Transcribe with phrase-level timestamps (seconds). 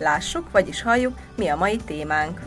[0.00, 2.40] Lássuk, vagyis halljuk, mi a mai témánk.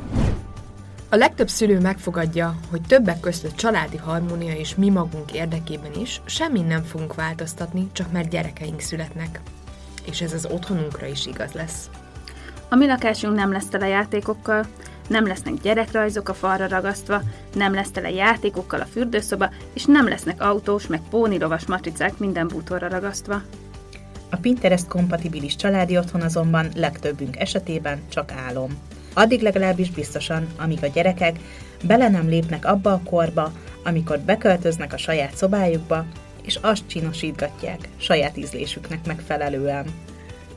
[1.10, 6.22] A legtöbb szülő megfogadja, hogy többek közt a családi harmónia és mi magunk érdekében is
[6.26, 9.40] semmin nem fogunk változtatni, csak mert gyerekeink születnek.
[10.06, 11.90] És ez az otthonunkra is igaz lesz.
[12.70, 14.66] A mi lakásunk nem lesz tele játékokkal,
[15.08, 17.22] nem lesznek gyerekrajzok a falra ragasztva,
[17.54, 22.88] nem lesz tele játékokkal a fürdőszoba, és nem lesznek autós meg pónilovas matricák minden bútorra
[22.88, 23.42] ragasztva.
[24.34, 28.78] A Pinterest kompatibilis családi otthon azonban legtöbbünk esetében csak álom.
[29.14, 31.40] Addig legalábbis biztosan, amíg a gyerekek
[31.84, 33.52] bele nem lépnek abba a korba,
[33.84, 36.06] amikor beköltöznek a saját szobájukba,
[36.42, 39.86] és azt csinosítgatják saját ízlésüknek megfelelően.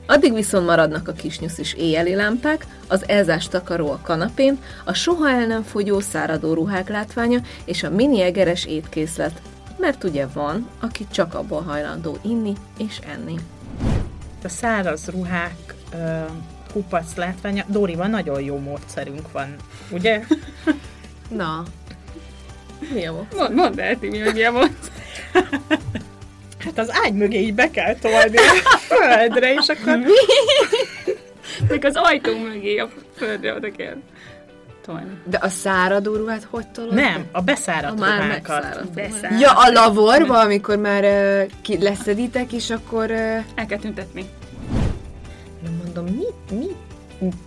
[0.05, 5.45] Addig viszont maradnak a kisnyuszis éjjeli lámpák, az elzás takaró a kanapén, a soha el
[5.45, 9.41] nem fogyó száradó ruhák látványa és a mini egeres étkészlet.
[9.79, 13.35] Mert ugye van, aki csak abból hajlandó inni és enni.
[14.43, 16.19] A száraz ruhák, ö,
[16.71, 19.55] kupac látványa, Dórival nagyon jó módszerünk van,
[19.91, 20.21] ugye?
[21.29, 21.63] Na,
[22.93, 24.77] mi a mo- Mond, mondd el, Timi, hogy mi a mond.
[26.59, 29.99] Hát az ágy mögé így be kell tolni a földre, és akkor...
[31.69, 33.95] Még az ajtó mögé a földre oda kell
[34.87, 35.17] tolni.
[35.23, 36.93] De a száradó ruhát hogy tolod?
[36.93, 38.47] Nem, a beszáradt A már ruhákat.
[38.47, 38.93] megszáradt.
[38.93, 39.37] Beszáll.
[39.39, 44.25] Ja, a lavorba, amikor már uh, ki leszeditek, és akkor uh, El kell tüntetni.
[45.83, 46.65] mondom, mi, mi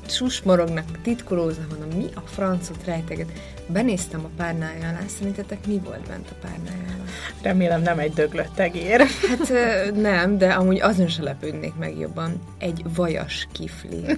[0.08, 3.28] susmorognak, titkolóznak, mondom, mi a francot rejteget.
[3.66, 7.04] Benéztem a párnája alá, szerintetek mi volt bent a párnája alá?
[7.42, 9.06] Remélem nem egy döglött egér.
[9.28, 9.52] Hát
[9.94, 12.42] nem, de amúgy azon se lepődnék meg jobban.
[12.58, 14.04] Egy vajas kifli.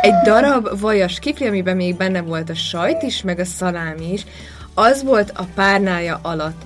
[0.00, 4.26] Egy darab vajas kifli, amiben még benne volt a sajt is, meg a szalámi is.
[4.74, 6.62] Az volt a párnája alatt.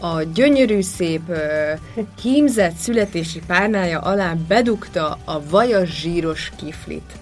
[0.00, 1.32] A gyönyörű szép
[2.22, 7.12] hímzett születési párnája alá bedugta a vajas zsíros kiflit.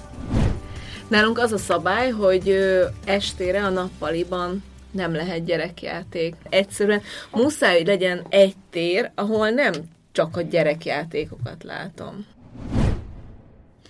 [1.08, 6.34] Nálunk az a szabály, hogy ö, estére a nappaliban nem lehet gyerekjáték.
[6.48, 9.72] Egyszerűen muszáj, hogy legyen egy tér, ahol nem
[10.12, 12.26] csak a gyerekjátékokat látom.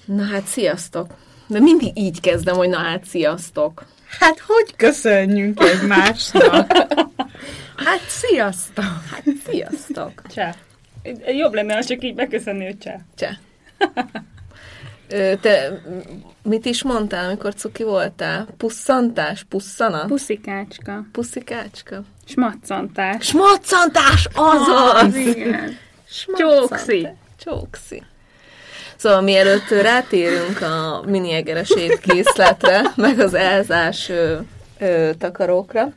[0.06, 1.06] Na hát, sziasztok!
[1.46, 3.84] De mindig így kezdem, hogy na hát, sziasztok!
[4.18, 6.72] Hát hogy köszönjünk egymásnak?
[7.76, 8.84] Hát, sziasztok!
[9.10, 10.22] Hát, sziasztok!
[10.34, 10.54] Csá.
[11.26, 13.00] Jobb lenne, ha csak így beköszönni, hogy csá.
[13.16, 13.36] Cseh.
[15.08, 15.82] Ö, Te
[16.42, 18.46] mit is mondtál, amikor cuki voltál?
[18.56, 19.44] Pusszantás?
[19.44, 20.04] Pusszana?
[20.04, 21.04] Puszikácska.
[21.12, 22.02] Puszikácska?
[22.26, 23.26] Smaccantás.
[23.26, 24.28] Smaccantás!
[24.34, 25.16] Azaz!
[25.16, 25.76] Igen.
[26.08, 26.68] Smaccantás.
[26.68, 27.08] Csókszi.
[27.38, 28.02] Csókszi.
[28.96, 34.38] Szóval mielőtt rátérünk a mini egeres étkészletre, meg az elzás ö,
[34.78, 35.92] ö, takarókra,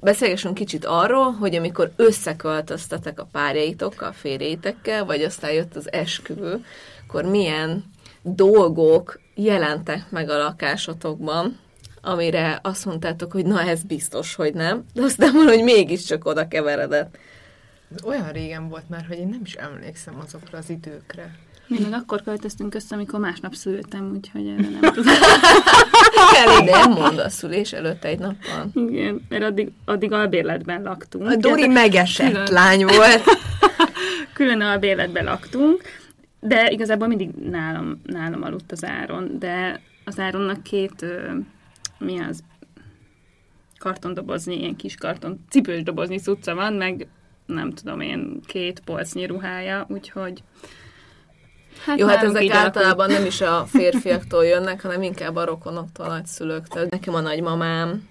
[0.00, 6.64] beszélgessünk kicsit arról, hogy amikor összeköltöztetek a párjaitokkal, férjeitekkel, vagy aztán jött az esküvő,
[7.06, 7.84] akkor milyen
[8.22, 11.58] dolgok jelentek meg a lakásotokban,
[12.00, 17.18] amire azt mondtátok, hogy na ez biztos, hogy nem, de aztán valahogy mégiscsak oda keveredett.
[18.04, 21.34] Olyan régen volt már, hogy én nem is emlékszem azokra az időkre.
[21.66, 25.14] Mi meg akkor költöztünk össze, amikor másnap szültem, úgyhogy erre nem tudom.
[26.46, 28.70] Elég nem mond a szülés előtt egy nappal.
[28.74, 31.26] Igen, mert addig, addig albérletben laktunk.
[31.28, 33.22] A Dori megesett külön- lány volt.
[34.32, 35.82] Külön albérletben laktunk,
[36.40, 41.30] de igazából mindig nálam, nálam aludt az áron, de az áronnak két, ö,
[41.98, 42.42] mi az,
[43.78, 47.06] kartondobozni, ilyen kis karton, cipős dobozni cucca van, meg
[47.46, 50.42] nem tudom én, két polcnyi ruhája, úgyhogy
[51.84, 56.08] Hát Jó, hát ezek általában nem is a férfiaktól jönnek, hanem inkább a rokonoktól, a
[56.08, 56.86] nagyszülőktől.
[56.90, 58.08] Nekem a nagymamám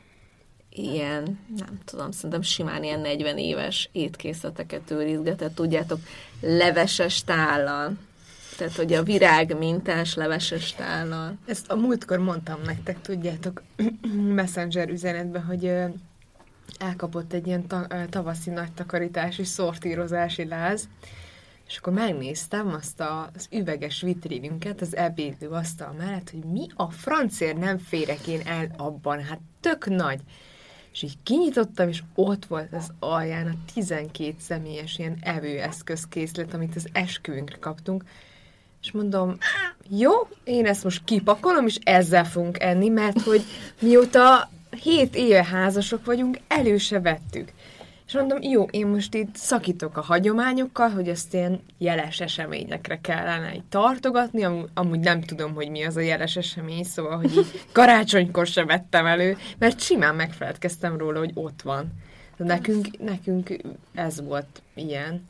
[0.69, 5.99] ilyen, nem tudom, szerintem simán ilyen 40 éves étkészleteket őrizgetett, tudjátok,
[6.41, 7.93] leveses tállal.
[8.57, 11.37] Tehát, hogy a virág mintás leveses tállal.
[11.45, 13.61] Ezt a múltkor mondtam nektek, tudjátok,
[14.35, 15.71] messenger üzenetben, hogy
[16.77, 20.87] elkapott egy ilyen ta- tavaszi nagy takarítási, szortírozási láz,
[21.73, 26.91] és akkor megnéztem azt a, az üveges vitrínünket az ebédlő asztal mellett, hogy mi a
[26.91, 30.19] francér nem férek én el abban, hát tök nagy.
[30.91, 36.87] És így kinyitottam, és ott volt az alján a 12 személyes ilyen evőeszközkészlet, amit az
[36.91, 38.03] esküvünkre kaptunk,
[38.81, 39.37] és mondom,
[39.89, 40.11] jó,
[40.43, 43.43] én ezt most kipakolom, és ezzel fogunk enni, mert hogy
[43.81, 44.49] mióta
[44.81, 47.51] 7 éve házasok vagyunk, elő se vettük.
[48.07, 53.53] És mondom, jó, én most itt szakítok a hagyományokkal, hogy ezt ilyen jeles eseményekre kellene
[53.53, 57.65] így tartogatni, am- amúgy nem tudom, hogy mi az a jeles esemény, szóval, hogy így
[57.71, 61.93] karácsonykor se vettem elő, mert simán megfeledkeztem róla, hogy ott van.
[62.37, 63.57] De nekünk, nekünk
[63.93, 65.25] ez volt ilyen.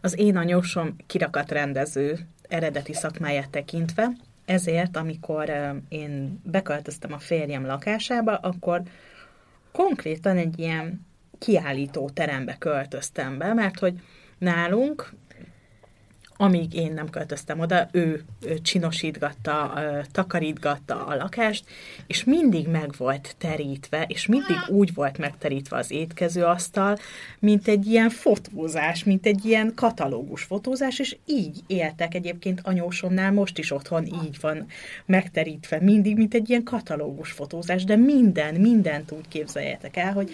[0.00, 2.18] Az én anyósom kirakat rendező
[2.48, 4.10] eredeti szakmáját tekintve,
[4.44, 5.52] ezért, amikor
[5.88, 8.82] én beköltöztem a férjem lakásába, akkor
[9.72, 11.06] konkrétan egy ilyen
[11.42, 13.94] kiállító terembe költöztem be, mert hogy
[14.38, 15.12] nálunk
[16.42, 18.24] amíg én nem költöztem oda, ő,
[18.62, 19.74] csinosítgatta,
[20.12, 21.64] takarítgatta a lakást,
[22.06, 26.98] és mindig meg volt terítve, és mindig úgy volt megterítve az étkezőasztal,
[27.38, 33.58] mint egy ilyen fotózás, mint egy ilyen katalógus fotózás, és így éltek egyébként anyósomnál, most
[33.58, 34.66] is otthon így van
[35.06, 40.30] megterítve, mindig, mint egy ilyen katalógus fotózás, de minden, mindent úgy képzeljetek el, hogy,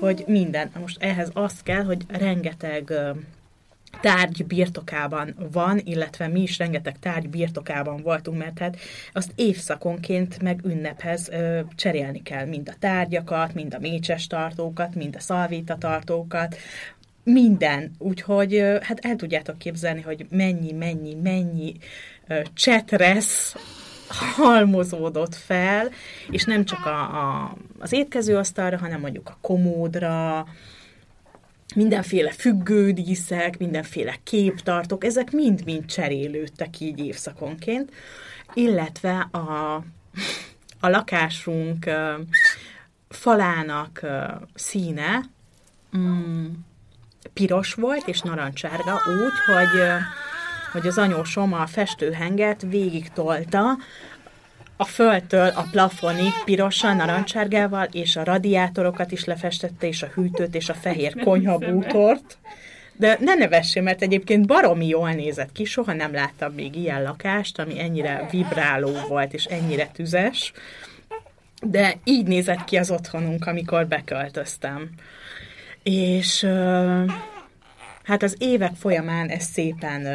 [0.00, 0.70] hogy minden.
[0.80, 2.92] Most ehhez azt kell, hogy rengeteg
[4.00, 8.76] tárgy birtokában van, illetve mi is rengeteg tárgy birtokában voltunk, mert hát
[9.12, 15.16] azt évszakonként meg ünnephez ö, cserélni kell mind a tárgyakat, mind a mécses tartókat, mind
[15.16, 16.56] a szalvita tartókat,
[17.22, 17.90] minden.
[17.98, 21.76] Úgyhogy ö, hát el tudjátok képzelni, hogy mennyi, mennyi, mennyi
[22.26, 23.56] ö, csetresz
[24.08, 25.90] halmozódott fel,
[26.30, 30.46] és nem csak a, a, az étkezőasztalra, hanem mondjuk a komódra,
[31.78, 37.92] mindenféle függődíszek, mindenféle képtartók, ezek mind-mind cserélődtek így évszakonként,
[38.54, 39.74] illetve a,
[40.80, 41.90] a lakásunk
[43.08, 44.00] falának
[44.54, 45.20] színe
[45.96, 46.46] mm,
[47.32, 49.98] piros volt és narancsárga, úgy, hogy, uh,
[50.72, 53.78] hogy az anyósom a festőhenget végig tolta
[54.80, 60.68] a földtől a plafonig pirosan, narancsárgával, és a radiátorokat is lefestette, és a hűtőt, és
[60.68, 62.38] a fehér konyhabútort.
[62.96, 67.58] De ne nevessé, mert egyébként baromi jól nézett ki, soha nem láttam még ilyen lakást,
[67.58, 70.52] ami ennyire vibráló volt, és ennyire tüzes.
[71.62, 74.90] De így nézett ki az otthonunk, amikor beköltöztem.
[75.82, 76.46] És
[78.02, 80.06] hát az évek folyamán ez szépen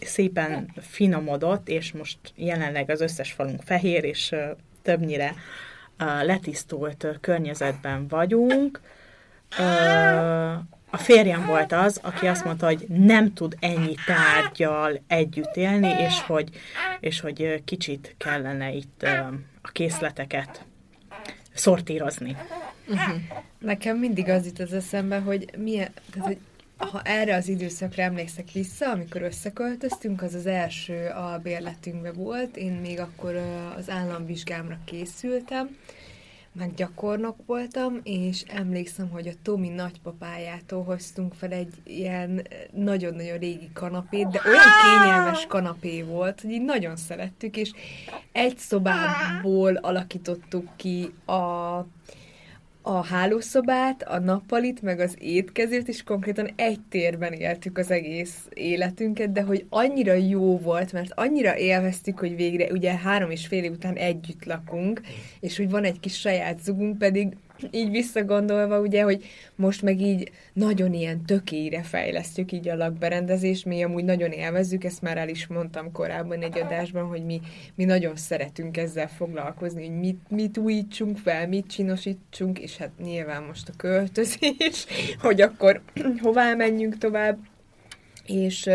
[0.00, 4.34] szépen finomodott, és most jelenleg az összes falunk fehér, és
[4.82, 5.34] többnyire
[6.22, 8.80] letisztult környezetben vagyunk.
[10.90, 16.20] A férjem volt az, aki azt mondta, hogy nem tud ennyi tárgyal együtt élni, és
[16.20, 16.48] hogy,
[17.00, 19.02] és hogy kicsit kellene itt
[19.62, 20.64] a készleteket
[21.54, 22.36] szortírozni.
[22.88, 23.16] Uh-huh.
[23.58, 26.38] Nekem mindig az itt az eszembe, hogy milyen, tehát, hogy
[26.76, 32.56] ha erre az időszakra emlékszek vissza, amikor összeköltöztünk, az az első a bérletünkbe volt.
[32.56, 33.34] Én még akkor
[33.76, 35.76] az államvizsgámra készültem,
[36.52, 43.70] meg gyakornok voltam, és emlékszem, hogy a Tomi nagypapájától hoztunk fel egy ilyen nagyon-nagyon régi
[43.72, 47.70] kanapét, de olyan kényelmes kanapé volt, hogy így nagyon szerettük, és
[48.32, 51.80] egy szobából alakítottuk ki a
[52.88, 59.32] a hálószobát, a nappalit, meg az étkezőt, és konkrétan egy térben éltük az egész életünket,
[59.32, 63.72] de hogy annyira jó volt, mert annyira élveztük, hogy végre ugye három és fél év
[63.72, 65.00] után együtt lakunk,
[65.40, 67.36] és hogy van egy kis saját zugunk, pedig
[67.70, 73.82] így visszagondolva, ugye, hogy most meg így nagyon ilyen tökére fejlesztjük így a lakberendezést, mi
[73.82, 77.40] amúgy nagyon élvezzük, ezt már el is mondtam korábban egy adásban, hogy mi,
[77.74, 83.42] mi nagyon szeretünk ezzel foglalkozni, hogy mit, mit újítsunk fel, mit csinosítsunk, és hát nyilván
[83.42, 84.86] most a költözés,
[85.20, 85.80] hogy akkor
[86.22, 87.38] hová menjünk tovább,
[88.26, 88.70] és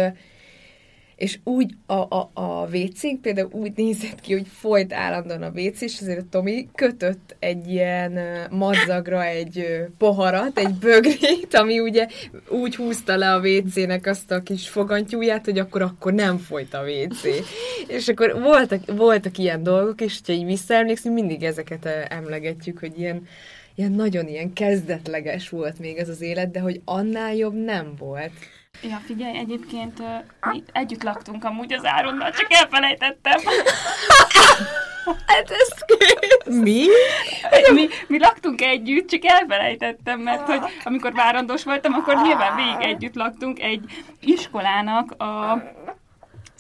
[1.21, 5.81] és úgy a, a, a wc például úgy nézett ki, hogy folyt állandóan a WC,
[5.81, 9.65] és azért a Tomi kötött egy ilyen madzagra egy
[9.97, 12.07] poharat, egy bögrét, ami ugye
[12.49, 16.83] úgy húzta le a WC-nek azt a kis fogantyúját, hogy akkor akkor nem folyt a
[16.83, 17.23] WC.
[17.87, 23.27] és akkor voltak, voltak ilyen dolgok, és hogyha így visszaemlékszünk, mindig ezeket emlegetjük, hogy ilyen
[23.75, 28.31] ilyen nagyon ilyen kezdetleges volt még ez az élet, de hogy annál jobb nem volt.
[28.83, 30.03] Ja, figyelj, egyébként
[30.51, 33.39] mi együtt laktunk amúgy az Áronnal, csak elfelejtettem.
[35.25, 35.67] Hát ez
[36.45, 36.85] Mi?
[37.73, 43.15] Mi, mi laktunk együtt, csak elfelejtettem, mert hogy amikor várandós voltam, akkor nyilván végig együtt
[43.15, 45.61] laktunk egy iskolának a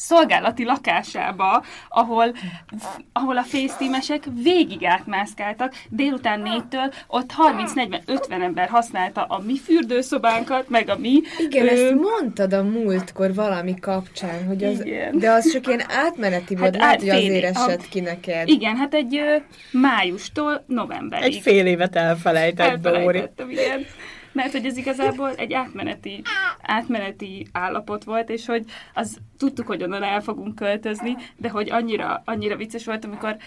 [0.01, 2.35] szolgálati lakásába, ahol,
[3.13, 7.31] ahol a fésztímesek végig átmászkáltak, délután négytől ott
[8.07, 11.21] 30-40-50 ember használta a mi fürdőszobánkat, meg a mi...
[11.37, 15.19] Igen, ö, ezt mondtad a múltkor valami kapcsán, hogy az, Igen.
[15.19, 17.55] de az csak ilyen átmeneti volt, Hát hát, hogy azért év.
[17.55, 18.47] A- esett ki neked.
[18.47, 19.35] Igen, hát egy ö,
[19.77, 21.33] májustól novemberig.
[21.35, 22.95] Egy fél évet elfelejtett Dóri.
[22.95, 23.85] Elfelejtettem, igen.
[24.31, 26.21] Mert hogy ez igazából egy átmeneti,
[26.61, 32.21] átmeneti állapot volt, és hogy az tudtuk, hogy onnan el fogunk költözni, de hogy annyira,
[32.25, 33.37] annyira vicces volt, amikor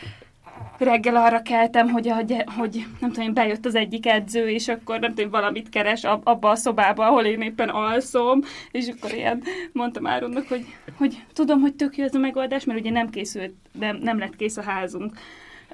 [0.79, 5.01] reggel arra keltem, hogy, a, gy- hogy nem tudom, bejött az egyik edző, és akkor
[5.01, 9.43] nem tudom, valamit keres ab, abba a szobába, ahol én éppen alszom, és akkor ilyen
[9.73, 13.53] mondtam Áronnak, hogy, hogy tudom, hogy tök jó ez a megoldás, mert ugye nem készült,
[13.79, 15.19] nem, nem lett kész a házunk,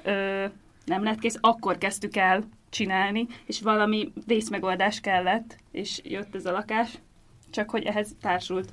[0.03, 0.45] ö,
[0.85, 6.51] nem lett kész, akkor kezdtük el csinálni, és valami vészmegoldás kellett, és jött ez a
[6.51, 6.89] lakás,
[7.51, 8.71] csak hogy ehhez társult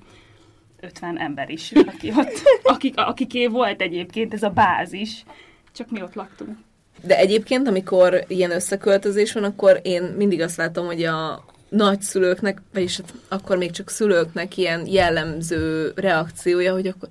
[0.80, 5.24] 50 ember is, aki ott, akik, akiké volt egyébként ez a bázis,
[5.72, 6.58] csak mi ott laktunk.
[7.02, 12.96] De egyébként, amikor ilyen összeköltözés van, akkor én mindig azt látom, hogy a nagyszülőknek, vagyis
[12.96, 17.08] hát akkor még csak szülőknek ilyen jellemző reakciója, hogy akkor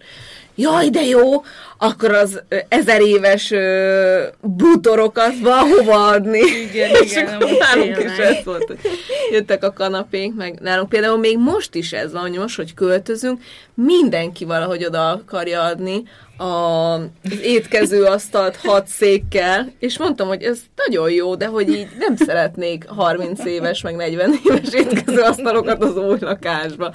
[0.55, 1.43] jaj, de jó,
[1.77, 6.39] akkor az ezer éves ö, bútorokat valahova adni.
[6.39, 8.79] Igen, és igen, akkor nálunk is ez volt, hogy
[9.31, 13.41] jöttek a kanapénk, meg nálunk például még most is ez van, hogy most, hogy költözünk,
[13.73, 16.03] mindenki valahogy oda akarja adni
[16.37, 21.87] a, az étkező asztalt hat székkel, és mondtam, hogy ez nagyon jó, de hogy így
[21.99, 26.93] nem szeretnék 30 éves, meg 40 éves étkező asztalokat az új lakásba.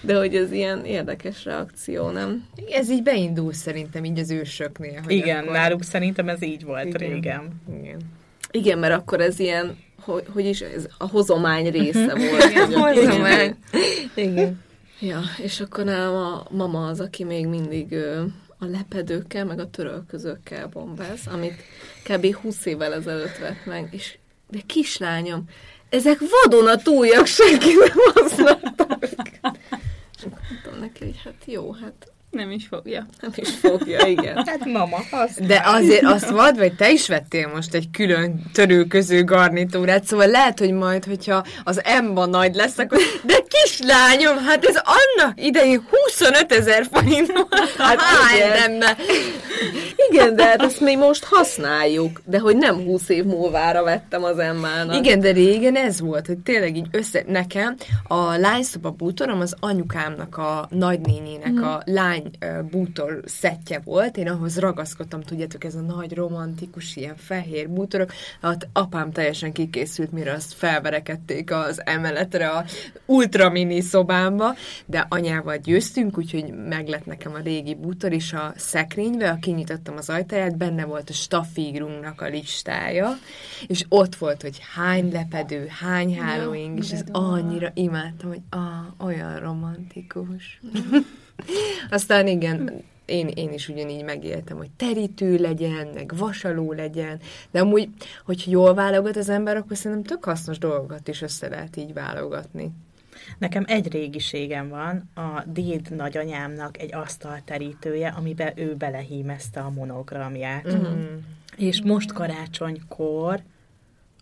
[0.00, 2.44] De hogy ez ilyen érdekes reakció, nem?
[2.70, 5.00] Ez így beindul szerintem így az ősöknél.
[5.04, 5.52] Hogy Igen, akkor...
[5.52, 7.10] náluk szerintem ez így volt Igen.
[7.10, 7.60] régen.
[7.82, 7.98] Igen.
[8.50, 12.42] Igen, mert akkor ez ilyen, hogy, hogy is, ez a hozomány része volt.
[12.42, 13.54] hogy a- Hozomány.
[14.14, 14.60] Igen.
[15.00, 18.22] Ja, és akkor nálam a mama az, aki még mindig ö,
[18.58, 21.62] a lepedőkkel, meg a törölközőkkel bombáz, amit
[22.04, 22.34] kb.
[22.34, 24.18] 20 évvel ezelőtt vett meg, és
[24.50, 25.44] de kislányom,
[25.88, 29.58] ezek vadonatújak, senki nem használta őket.
[30.16, 33.06] És mondtam neki, hogy hát jó, hát Nem is fogja.
[33.20, 34.36] nem is fogja, igen.
[34.46, 35.30] Hát mama, az.
[35.46, 40.58] De azért azt vad, vagy te is vettél most egy külön törőköző garnitúrát, szóval lehet,
[40.58, 46.52] hogy majd, hogyha az Emma nagy lesz, akkor de kislányom, hát ez annak idején 25
[46.52, 47.74] ezer forint volt.
[47.78, 48.50] Hát igen.
[48.50, 48.96] hány lenne?
[50.10, 54.38] Igen, de hát ezt mi most használjuk, de hogy nem 20 év múlvára vettem az
[54.38, 54.96] Emmának.
[54.96, 57.22] Igen, de régen ez volt, hogy tényleg így össze...
[57.26, 57.74] Nekem
[58.08, 64.16] a lányszoba bútorom az anyukámnak, a nagynényének a lány ö, bútor szettje volt.
[64.16, 68.12] Én ahhoz ragaszkodtam, tudjátok, ez a nagy romantikus, ilyen fehér bútorok.
[68.40, 72.64] Hát apám teljesen kikészült, mire azt felverekedték az emeletre a
[73.06, 74.54] ultramini szobámba,
[74.86, 80.10] de anyával győztünk, úgyhogy meglett nekem a régi bútor is a szekrénybe, a kinyitottam az
[80.10, 83.18] ajtaját, benne volt a staffigrunknak a listája,
[83.66, 89.38] és ott volt, hogy hány lepedő, hány hálóing, és ez annyira imádtam, hogy ah, olyan
[89.38, 90.60] romantikus.
[91.90, 97.88] Aztán igen, én, én is ugyanígy megéltem, hogy terítő legyen, meg vasaló legyen, de amúgy,
[98.24, 102.70] hogyha jól válogat az ember, akkor szerintem tök hasznos dolgokat is össze lehet így válogatni.
[103.38, 110.76] Nekem egy régiségem van, a déd nagyanyámnak egy asztalterítője, amiben ő belehímezte a monogramját.
[110.76, 111.16] Mm.
[111.56, 113.42] És most karácsonykor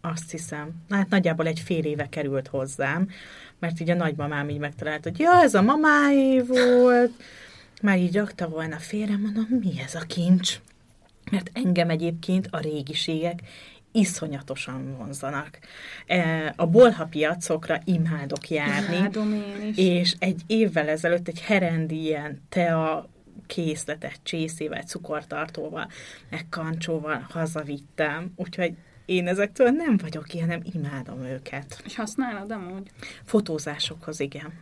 [0.00, 3.08] azt hiszem, hát nagyjából egy fél éve került hozzám,
[3.59, 7.13] mert így a nagymamám így megtalált, hogy ja, ez a mamáé volt,
[7.83, 10.61] már így rakta volna félre, mondom, mi ez a kincs?
[11.31, 13.41] Mert engem egyébként a régiségek
[13.93, 15.59] iszonyatosan vonzanak.
[16.07, 19.77] E, A bolha piacokra imádok járni, Imádom én is.
[19.77, 23.09] és egy évvel ezelőtt egy herendi ilyen tea
[23.47, 25.89] készletet csészével, cukortartóval,
[26.31, 28.75] meg kancsóval hazavittem, úgyhogy
[29.07, 31.83] én ezektől nem vagyok ilyen, nem imádom őket.
[31.85, 32.91] És használod amúgy?
[33.25, 34.53] Fotózásokhoz igen.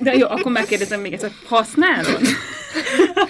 [0.00, 2.20] De jó, akkor megkérdezem még egyszer, használod?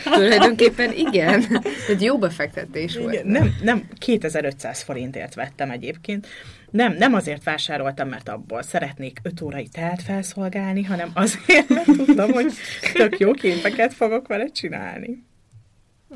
[0.04, 1.40] Tulajdonképpen igen.
[1.86, 3.12] Tehát jó befektetés volt.
[3.12, 6.26] Igen, nem, nem 2500 forintért vettem egyébként.
[6.70, 12.32] Nem, nem azért vásároltam, mert abból szeretnék 5 órai teát felszolgálni, hanem azért, mert tudtam,
[12.32, 12.52] hogy
[12.92, 15.26] tök jó képeket fogok vele csinálni.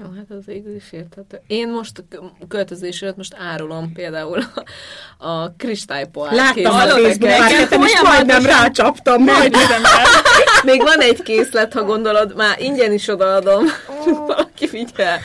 [0.00, 1.40] Jó, hát az végül is érthető.
[1.46, 2.04] Én most
[2.40, 4.38] a költözés előtt most árulom például
[5.18, 6.34] a, a kristálypohár.
[6.34, 9.56] Láttam a Facebook és majdnem rácsaptam, majd
[10.64, 13.64] Még van egy készlet, ha gondolod, már ingyen is odaadom.
[14.26, 15.18] Valaki vigye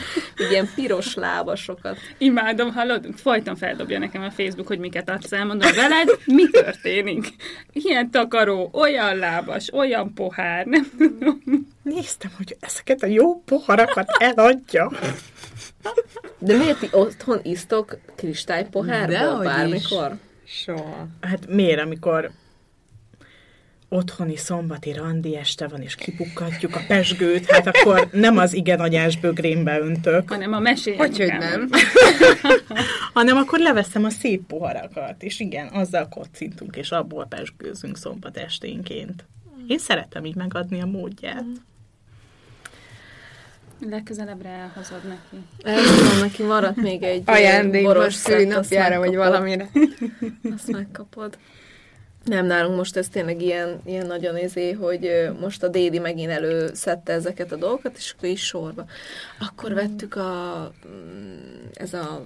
[0.50, 1.96] ilyen piros lábasokat.
[2.18, 3.06] Imádom, hallod?
[3.16, 5.44] Folyton feldobja nekem a Facebook, hogy miket adsz el.
[5.44, 7.34] Mondom, veled mi történik?
[7.72, 11.40] Ilyen takaró, olyan lábas, olyan pohár, nem tudom.
[12.00, 14.90] Néztem, hogy ezeket a jó poharakat eladja.
[16.38, 20.16] De miért ti otthon isztok kristálypohárból bármikor?
[20.44, 21.06] Soha.
[21.20, 22.30] Hát miért, amikor
[23.88, 29.18] otthoni szombati randi este van, és kipukkatjuk a pesgőt, hát akkor nem az igen agyás
[29.18, 30.28] bögrénbe öntök.
[30.28, 30.98] Hanem a mesélyem.
[30.98, 31.68] Hogy, hogy nem?
[33.14, 39.24] hanem akkor leveszem a szép poharakat, és igen, azzal kocintunk, és abból pesgőzünk szombat esténként.
[39.66, 41.44] Én szeretem így megadni a módját.
[43.80, 45.44] Legközelebbre elhozod neki.
[45.62, 49.68] Elhozom neki, maradt még egy ajándék most szülinapjára, vagy valamire.
[50.54, 51.38] Azt megkapod.
[52.24, 57.12] Nem, nálunk most ez tényleg ilyen, ilyen nagyon izé, hogy most a Dédi megint előszedte
[57.12, 58.84] ezeket a dolgokat, és akkor is sorba.
[59.38, 62.22] Akkor vettük a mm, ez a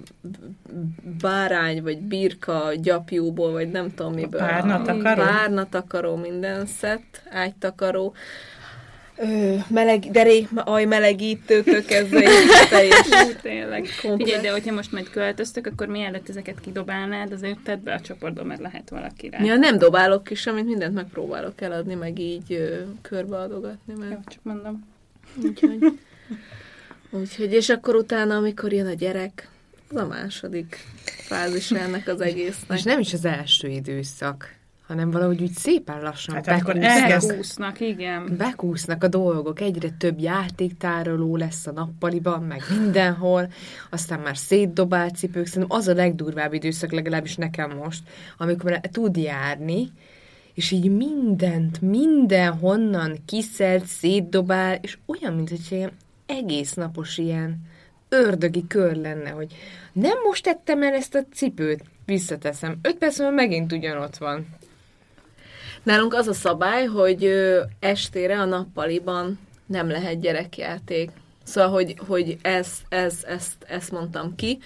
[1.21, 4.39] bárány, vagy birka gyapjúból, vagy nem tudom miből.
[4.39, 5.23] Párnatakaró?
[5.23, 8.13] Párnatakaró, minden szett, ágytakaró
[9.17, 12.29] ö, meleg, derék, aj melegítőtől kezdve
[12.69, 13.27] teljesen.
[13.41, 13.87] Tényleg.
[14.01, 14.27] Komplet.
[14.27, 18.43] Figyelj, de hogyha most majd költöztök, akkor mielőtt ezeket kidobálnád, azért tedd be a csoportba,
[18.43, 19.43] mert lehet valaki rá.
[19.43, 23.93] Ja, nem dobálok ki semmit, mindent megpróbálok eladni, meg így ö, körbeadogatni.
[23.97, 24.11] Mert...
[24.11, 24.87] Jó, csak mondom.
[25.43, 25.99] Úgyhogy,
[27.09, 29.49] úgyhogy, és akkor utána, amikor jön a gyerek,
[29.89, 32.77] az a második fázis ennek az egésznek.
[32.77, 37.09] És nem is az első időszak hanem valahogy úgy szépen lassan hát bekúsznak.
[37.09, 38.33] bekúsznak, igen.
[38.37, 43.51] Bekúsznak a dolgok, egyre több játéktároló lesz a nappaliban, meg mindenhol,
[43.89, 48.03] aztán már szétdobált cipők, szerintem az a legdurvább időszak, legalábbis nekem most,
[48.37, 49.91] amikor tud járni,
[50.53, 55.91] és így mindent, mindenhonnan kiszelt, szétdobál, és olyan, mint hogy ilyen
[56.25, 57.57] egész napos ilyen
[58.09, 59.53] ördögi kör lenne, hogy
[59.93, 62.79] nem most tettem el ezt a cipőt, visszateszem.
[62.81, 64.47] Öt perc múlva megint ugyanott van.
[65.83, 67.33] Nálunk az a szabály, hogy
[67.79, 71.11] estére a nappaliban nem lehet gyerekjáték.
[71.43, 74.59] Szóval, hogy, hogy ezt, ezt, ezt, ezt mondtam ki,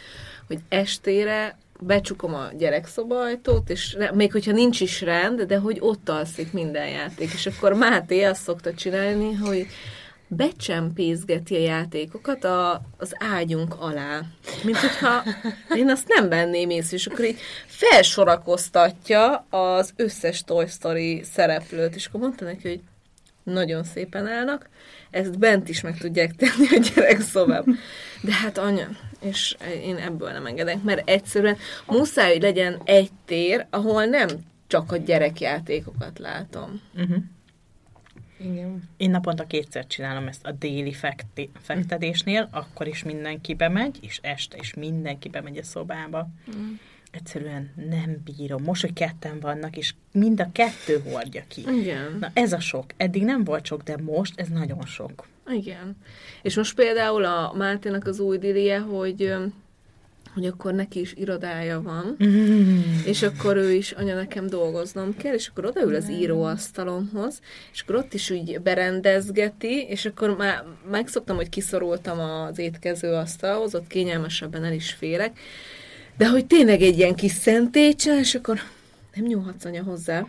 [0.47, 6.09] hogy estére becsukom a gyerekszoba ajtót, és még hogyha nincs is rend, de hogy ott
[6.09, 7.33] alszik minden játék.
[7.33, 9.67] És akkor Máté azt szokta csinálni, hogy
[10.27, 14.21] becsempészgeti a játékokat a, az ágyunk alá.
[14.63, 15.23] Mint hogyha
[15.75, 22.05] én azt nem venném észre, és akkor így felsorakoztatja az összes Toy Story szereplőt, és
[22.05, 22.81] akkor mondta neki, hogy
[23.43, 24.69] nagyon szépen állnak,
[25.11, 27.77] ezt bent is meg tudják tenni a gyerek szobában.
[28.21, 28.87] De hát anya,
[29.19, 34.27] és én ebből nem engedek, mert egyszerűen muszáj, hogy legyen egy tér, ahol nem
[34.67, 36.81] csak a gyerekjátékokat látom.
[36.95, 37.17] Uh-huh.
[38.37, 38.89] Igen.
[38.97, 44.57] Én naponta kétszer csinálom ezt a déli fekti, fektedésnél, akkor is mindenki bemegy, és este
[44.59, 46.29] is mindenki bemegy a szobába.
[46.57, 46.73] Mm.
[47.11, 48.63] Egyszerűen nem bírom.
[48.63, 51.61] Most, hogy ketten vannak, és mind a kettő hordja ki.
[51.61, 52.17] Igen.
[52.19, 52.85] Na ez a sok.
[52.97, 55.27] Eddig nem volt sok, de most ez nagyon sok.
[55.47, 55.97] Igen.
[56.41, 59.33] És most például a Máténak az új dilie, hogy
[60.37, 62.79] hogy akkor neki is irodája van, mm.
[63.05, 67.39] és akkor ő is, anya, nekem dolgoznom kell, és akkor odaül az íróasztalomhoz,
[67.73, 73.75] és akkor ott is úgy berendezgeti, és akkor már megszoktam, hogy kiszorultam az étkező asztalhoz,
[73.75, 75.39] ott kényelmesebben el is férek,
[76.17, 78.59] de hogy tényleg egy ilyen kis szentécsen, és akkor
[79.15, 80.27] nem nyúlhatsz anya hozzá,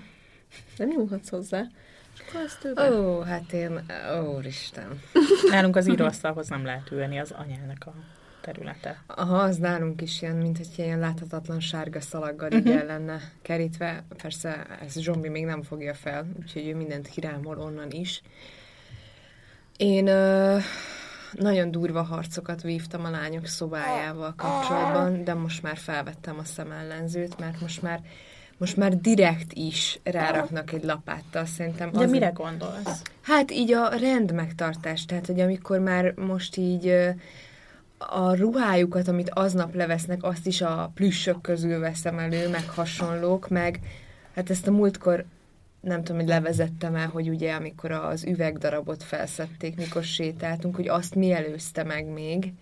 [0.76, 1.66] nem nyúlhatsz hozzá,
[2.76, 3.80] Ó, oh, hát én,
[4.20, 5.00] ó, Isten.
[5.50, 9.02] Nálunk az íróasztalhoz nem lehet ülni az anyának a területe.
[9.06, 12.74] Aha, az nálunk is ilyen, mint hogy ilyen láthatatlan sárga szalaggal uh-huh.
[12.74, 14.04] így lenne kerítve.
[14.22, 18.22] Persze ez zombi még nem fogja fel, úgyhogy ő mindent kirámol onnan is.
[19.76, 20.56] Én ö,
[21.32, 27.60] nagyon durva harcokat vívtam a lányok szobájával kapcsolatban, de most már felvettem a szemellenzőt, mert
[27.60, 28.00] most már
[28.58, 31.92] most már direkt is ráraknak egy lapáttal, szerintem.
[31.92, 33.02] De mire gondolsz?
[33.20, 36.94] Hát így a rend megtartás, tehát hogy amikor már most így
[37.98, 43.80] a ruhájukat, amit aznap levesznek, azt is a plüssök közül veszem elő, meg hasonlók, meg
[44.34, 45.24] hát ezt a múltkor
[45.80, 51.14] nem tudom, hogy levezettem el, hogy ugye amikor az üvegdarabot felszették, mikor sétáltunk, hogy azt
[51.14, 52.52] mi előzte meg még,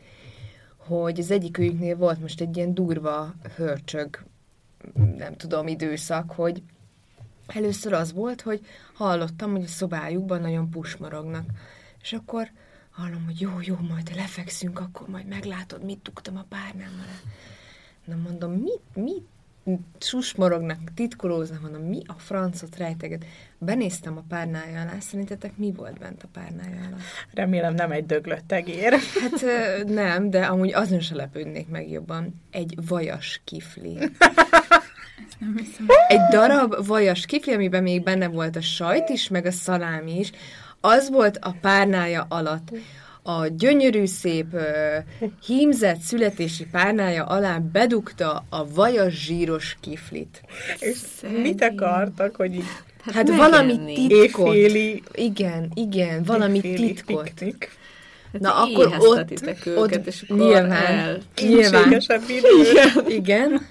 [0.76, 4.18] hogy az egyik őjüknél volt most egy ilyen durva hörcsög,
[5.16, 6.62] nem tudom, időszak, hogy
[7.46, 8.60] először az volt, hogy
[8.94, 11.44] hallottam, hogy a szobájukban nagyon pusmorognak.
[12.02, 12.50] És akkor
[12.96, 17.20] hallom, hogy jó, jó, majd lefekszünk, akkor majd meglátod, mit dugtam a párnámmal.
[18.04, 19.26] Na mondom, mit, mit
[19.98, 23.24] susmorognak, titkolóznak, mondom, mi a francot rejteget.
[23.58, 26.96] Benéztem a párnája alá, szerintetek mi volt bent a párnája alá?
[27.32, 28.92] Remélem nem egy döglött egér.
[28.92, 29.44] Hát
[29.86, 32.42] nem, de amúgy azon se lepődnék meg jobban.
[32.50, 33.98] Egy vajas kifli.
[36.08, 40.32] Egy darab vajas kifli, amiben még benne volt a sajt is, meg a szalámi is,
[40.86, 42.68] az volt a párnája alatt
[43.22, 44.46] a gyönyörű szép
[45.46, 50.42] hímzett születési párnája alá bedugta a vajas zsíros kiflit.
[50.78, 50.98] És
[51.42, 52.64] mit akartak, hogy így
[53.04, 54.54] Hát, hát valami titkot.
[54.54, 57.22] Éjféli, igen, igen, valami éjféli titkot.
[57.22, 57.70] piknik.
[58.32, 61.18] Na akkor ott, őket, ott és akkor nyilván, el...
[61.42, 63.14] nyilván, idő.
[63.20, 63.66] igen.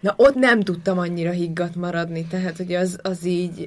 [0.00, 3.66] Na ott nem tudtam annyira higgadt maradni, tehát hogy az, az így...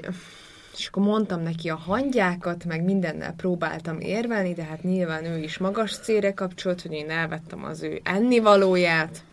[0.78, 5.58] És akkor mondtam neki a hangyákat, meg mindennel próbáltam érvelni, de hát nyilván ő is
[5.58, 9.24] magas célre kapcsolt, hogy én elvettem az ő ennivalóját.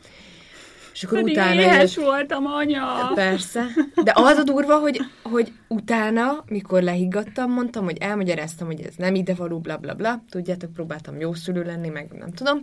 [0.93, 1.61] És akkor Pedig utána...
[1.61, 3.11] éhes voltam, anya!
[3.15, 3.67] Persze.
[4.05, 9.15] De az a durva, hogy, hogy utána, mikor lehiggadtam, mondtam, hogy elmagyaráztam, hogy ez nem
[9.15, 10.23] idevaló, bla bla bla.
[10.31, 12.63] Tudjátok, próbáltam jó szülő lenni, meg nem tudom.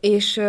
[0.00, 0.40] És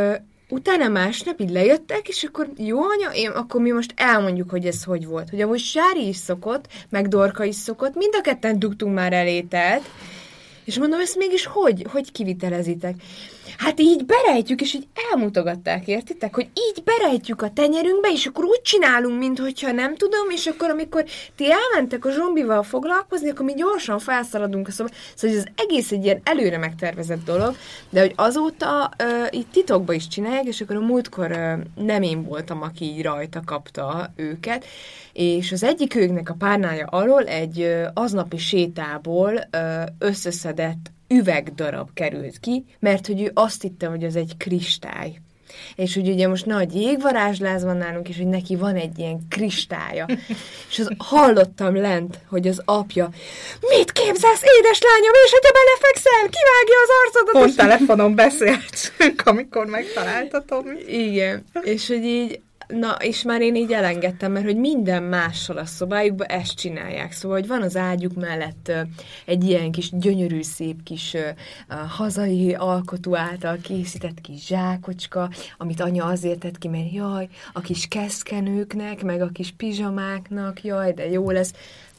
[0.50, 4.84] utána másnap így lejöttek, és akkor jó anya, én, akkor mi most elmondjuk, hogy ez
[4.84, 5.30] hogy volt.
[5.30, 9.84] Hogy amúgy Sári is szokott, meg Dorka is szokott, mind a ketten dugtunk már elételt,
[10.65, 12.95] és mondom, ezt mégis hogy, hogy kivitelezitek?
[13.58, 16.36] Hát így berejtjük, és így elmutogatták, értitek?
[16.36, 21.06] Hogy így berejtjük a tenyerünkbe, és akkor úgy csinálunk, mintha nem tudom, és akkor amikor
[21.36, 24.89] ti elmentek a zombival foglalkozni, akkor mi gyorsan felszaladunk a szobá.
[25.15, 27.56] Szóval az egész egy ilyen előre megtervezett dolog,
[27.89, 32.23] de hogy azóta uh, itt titokba is csinálják, és akkor a múltkor uh, nem én
[32.23, 34.65] voltam, aki így rajta kapta őket,
[35.13, 40.12] és az egyik őknek a párnája alól egy uh, aznapi sétából uh,
[40.56, 45.13] összeszedett üvegdarab került ki, mert hogy ő azt hitte, hogy az egy kristály.
[45.76, 50.06] És hogy ugye most nagy jégvarázsláz van nálunk, és hogy neki van egy ilyen kristálya.
[50.70, 53.10] És az hallottam lent, hogy az apja,
[53.60, 57.41] mit képzelsz, édeslányom, és hogyha belefekszel, kivágja az arcodat.
[57.41, 60.65] Pont telefonon beszéltünk, amikor megtaláltatom.
[60.88, 65.65] Igen, és hogy így, na, és már én így elengedtem, mert hogy minden mással a
[65.65, 67.12] szobájukban ezt csinálják.
[67.12, 68.71] Szóval, hogy van az ágyuk mellett
[69.25, 71.15] egy ilyen kis gyönyörű, szép kis
[71.88, 77.88] hazai alkotó által készített kis zsákocska, amit anya azért tett ki, mert jaj, a kis
[77.88, 81.54] keszkenőknek, meg a kis pizsamáknak, jaj, de jó lesz.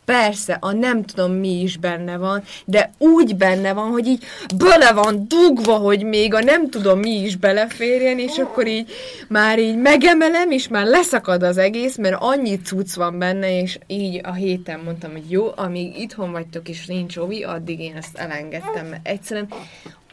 [0.07, 4.25] Persze, a nem tudom mi is benne van, de úgy benne van, hogy így
[4.57, 8.91] bele van dugva, hogy még a nem tudom mi is beleférjen, és akkor így
[9.29, 14.21] már így megemelem, és már leszakad az egész, mert annyi cucc van benne, és így
[14.25, 18.87] a héten mondtam, hogy jó, amíg itthon vagytok, és nincs ovi, addig én ezt elengedtem,
[18.87, 19.49] mert egyszerűen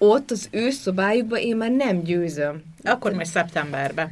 [0.09, 2.63] ott az ő szobájukban én már nem győzöm.
[2.83, 4.11] Akkor majd szeptemberbe.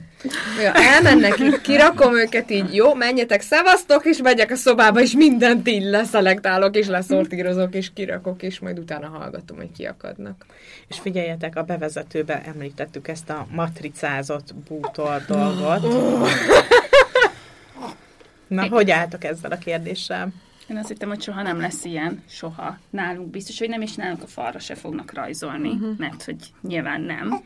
[0.63, 5.67] Ja, elmennek, így kirakom őket így, jó, menjetek, szevasztok, és megyek a szobába, és mindent
[5.67, 10.45] így leszelektálok, és leszortírozok, és kirakok, és majd utána hallgatom, hogy kiakadnak.
[10.87, 15.81] És figyeljetek, a bevezetőben említettük ezt a matricázott bútor dolgot.
[18.47, 20.29] Na, hogy álltok ezzel a kérdéssel?
[20.71, 22.77] Én azt hittem, hogy soha nem lesz ilyen, soha.
[22.89, 25.97] Nálunk biztos, hogy nem, és nálunk a falra se fognak rajzolni, uh-huh.
[25.97, 27.43] mert hogy nyilván nem.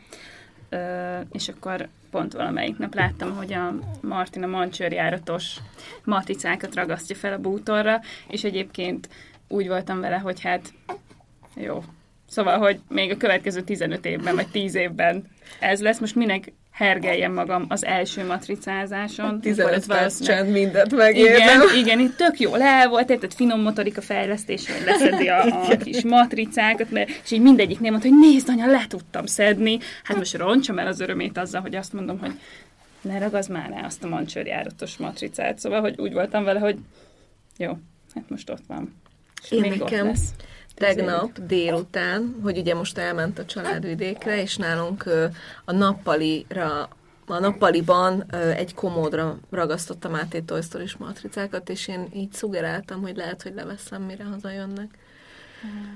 [0.68, 5.56] Ö, és akkor pont valamelyik nap láttam, hogy a Martina mancsőrjáratos
[6.04, 9.08] matricákat ragasztja fel a bútorra, és egyébként
[9.48, 10.72] úgy voltam vele, hogy hát
[11.54, 11.82] jó.
[12.28, 15.24] Szóval, hogy még a következő 15 évben, vagy 10 évben
[15.60, 16.00] ez lesz.
[16.00, 19.40] Most minek hergeljem magam az első matricázáson.
[19.40, 21.38] 15 Akkor ott perc csend mindent megérdem.
[21.38, 25.76] igen, igen, itt tök jó le volt, tehát finom motorika fejlesztés, hogy leszedi a, a
[25.76, 29.78] kis matricákat, mert, és így mindegyiknél mondta, hogy nézd, anya, le tudtam szedni.
[30.04, 32.32] Hát most roncsam el az örömét azzal, hogy azt mondom, hogy
[33.00, 35.58] ne ragazd már rá azt a mancsőrjáratos matricát.
[35.58, 36.76] Szóval, hogy úgy voltam vele, hogy
[37.56, 37.78] jó,
[38.14, 38.94] hát most ott van.
[39.42, 40.28] És Én még ott nekem lesz.
[40.76, 45.04] Tegnap délután, hogy ugye most elment a családvidékre, és nálunk
[45.64, 46.88] a nappalira
[47.28, 48.24] a nappaliban
[48.56, 53.52] egy komódra ragasztottam át egy Toy story matricákat, és én így szugeráltam, hogy lehet, hogy
[53.54, 54.98] leveszem, mire hazajönnek.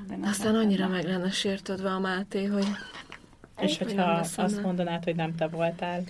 [0.08, 2.66] De Aztán annyira meg lenne sértődve a Máté, hogy
[3.60, 4.60] És Hogy hogyha veszem azt le.
[4.62, 6.02] mondanád, hogy nem te voltál.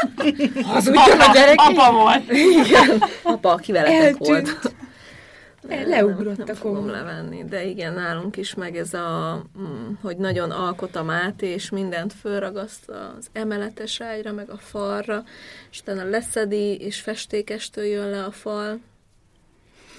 [0.62, 1.54] Hazudjon a gyerek!
[1.58, 2.30] Apa volt!
[2.30, 4.74] igen, apa, aki veletek Eltűnt.
[5.62, 5.86] Volt.
[5.86, 6.90] Leugrott nem, a nem fogom komó.
[6.90, 11.70] levenni, de igen, nálunk is meg ez a, mm, hogy nagyon alkot a Máté, és
[11.70, 15.24] mindent fölragaszt az emeletes ágyra, meg a falra,
[15.70, 18.80] és utána leszedi, és festékestől jön le a fal.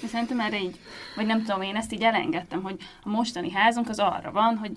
[0.02, 0.80] De szerintem erre így,
[1.16, 4.72] vagy nem tudom, én ezt így elengedtem, hogy a mostani házunk az arra van, hogy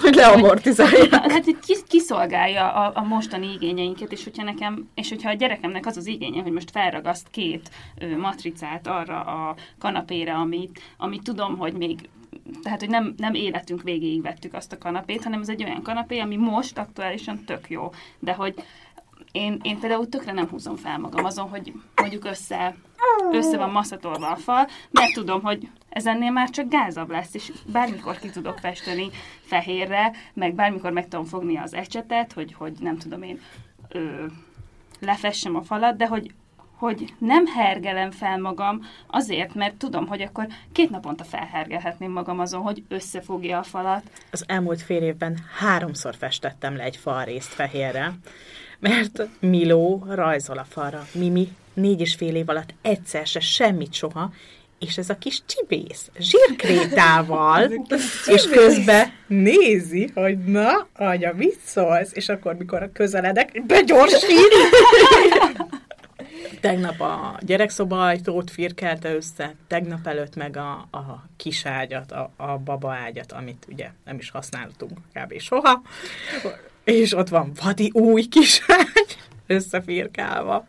[0.00, 1.08] hogy leamortizálja.
[1.34, 5.86] Hát hogy kis, kiszolgálja a, a mostani igényeinket, és hogyha nekem, és hogyha a gyerekemnek
[5.86, 11.56] az az igénye, hogy most felragaszt két ö, matricát arra a kanapére, amit, amit tudom,
[11.58, 12.08] hogy még
[12.62, 16.18] tehát, hogy nem, nem életünk végéig vettük azt a kanapét, hanem ez egy olyan kanapé,
[16.18, 17.90] ami most aktuálisan tök jó.
[18.18, 18.54] De hogy
[19.32, 22.74] én, én például tökre nem húzom fel magam azon, hogy mondjuk össze,
[23.32, 27.52] össze van masszatolva a fal, mert tudom, hogy ez ennél már csak gázabb lesz, és
[27.66, 32.98] bármikor ki tudok festeni fehérre, meg bármikor meg tudom fogni az ecsetet, hogy, hogy nem
[32.98, 33.40] tudom én
[33.88, 34.24] ö,
[35.00, 36.34] lefessem a falat, de hogy
[36.74, 42.62] hogy nem hergelem fel magam azért, mert tudom, hogy akkor két naponta felhergelhetném magam azon,
[42.62, 44.02] hogy összefogja a falat.
[44.30, 48.12] Az elmúlt fél évben háromszor festettem le egy falrészt fehérre,
[48.78, 51.06] mert Miló rajzol a falra.
[51.14, 54.32] Mimi négy és fél év alatt egyszer se semmit soha,
[54.78, 57.72] és ez a kis csibész zsírkrétával,
[58.26, 62.10] és közben nézi, hogy na, anya, mit szólsz?
[62.12, 64.52] És akkor, mikor közeledek, begyorsít!
[66.60, 72.58] Tegnap a gyerekszoba ajtót firkelte össze, tegnap előtt meg a, a kis ágyat, a, a
[72.58, 75.38] baba ágyat, amit ugye nem is használtunk kb.
[75.40, 75.82] soha,
[76.84, 80.66] és ott van vadi új kis ágy, összefirkálva.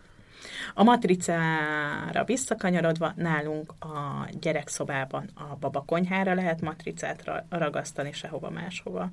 [0.78, 9.12] A matricára visszakanyarodva, nálunk a gyerekszobában a babakonyhára lehet matricát ragasztani, sehova máshova.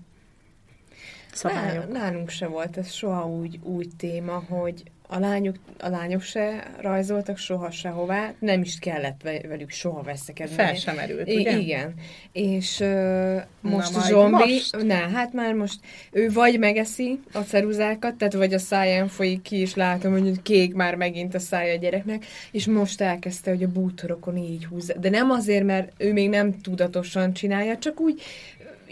[1.33, 1.93] Szabályok.
[1.93, 7.39] Nálunk se volt ez soha úgy, úgy téma, hogy a lányok, a lányok se rajzoltak
[7.39, 10.55] soha sehová, nem is kellett velük soha veszekedni.
[10.55, 11.59] Fel sem erült, ugye?
[11.59, 11.95] igen.
[12.33, 14.77] És uh, most Na, zombi, most?
[14.83, 15.81] ne, hát már most
[16.13, 20.75] ő vagy megeszi a ceruzákat, tehát vagy a száján folyik ki, és látom, hogy kék
[20.75, 24.95] már megint a szája a gyereknek, és most elkezdte, hogy a bútorokon így húzza.
[24.99, 28.23] De nem azért, mert ő még nem tudatosan csinálja, csak úgy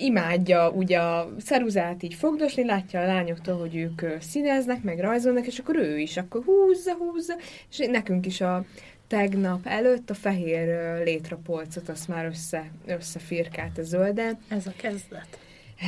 [0.00, 5.58] imádja ugye a szeruzát így fogdosni, látja a lányoktól, hogy ők színeznek, meg rajzolnak, és
[5.58, 7.34] akkor ő is akkor húzza, húzza,
[7.70, 8.64] és nekünk is a
[9.08, 10.68] tegnap előtt a fehér
[11.04, 14.38] létrapolcot azt már össze, összefirkált a zölden.
[14.48, 15.38] Ez a kezdet.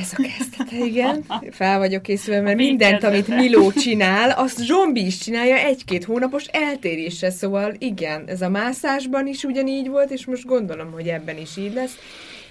[0.01, 1.25] Ez a kezdete, igen.
[1.51, 7.29] Fel vagyok készülve, mert mindent, amit Miló csinál, azt Zsombi is csinálja egy-két hónapos eltéréssel.
[7.29, 11.73] Szóval igen, ez a mászásban is ugyanígy volt, és most gondolom, hogy ebben is így
[11.73, 11.95] lesz.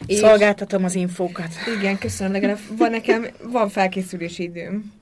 [0.07, 1.49] És Szolgáltatom az infókat.
[1.79, 5.01] Igen, köszönöm, legalább van nekem, van felkészülési időm.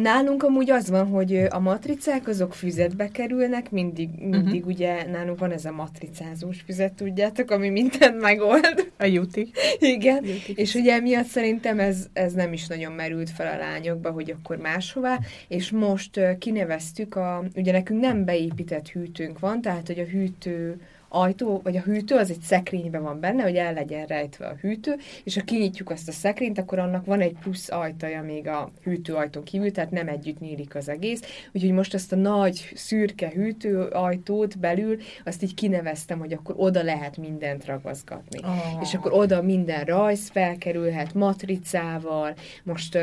[0.00, 4.66] Nálunk amúgy az van, hogy a matricák azok füzetbe kerülnek, mindig, mindig uh-huh.
[4.66, 8.92] ugye nálunk van ez a matricázós füzet, tudjátok, ami mindent megold.
[8.98, 9.50] A juti.
[9.78, 10.52] Igen, juti.
[10.54, 14.56] és ugye emiatt szerintem ez, ez nem is nagyon merült fel a lányokba, hogy akkor
[14.56, 20.80] máshová, és most kineveztük a, ugye nekünk nem beépített hűtőnk van, tehát hogy a hűtő
[21.08, 24.96] ajtó, vagy a hűtő, az egy szekrényben van benne, hogy el legyen rejtve a hűtő,
[25.24, 29.44] és ha kinyitjuk azt a szekrényt, akkor annak van egy plusz ajtaja még a hűtőajtón
[29.44, 31.48] kívül, tehát nem együtt nyílik az egész.
[31.52, 37.16] Úgyhogy most azt a nagy szürke hűtőajtót belül, azt így kineveztem, hogy akkor oda lehet
[37.16, 38.38] mindent ragaszgatni.
[38.42, 38.82] Oh.
[38.82, 42.98] És akkor oda minden rajz felkerülhet matricával, most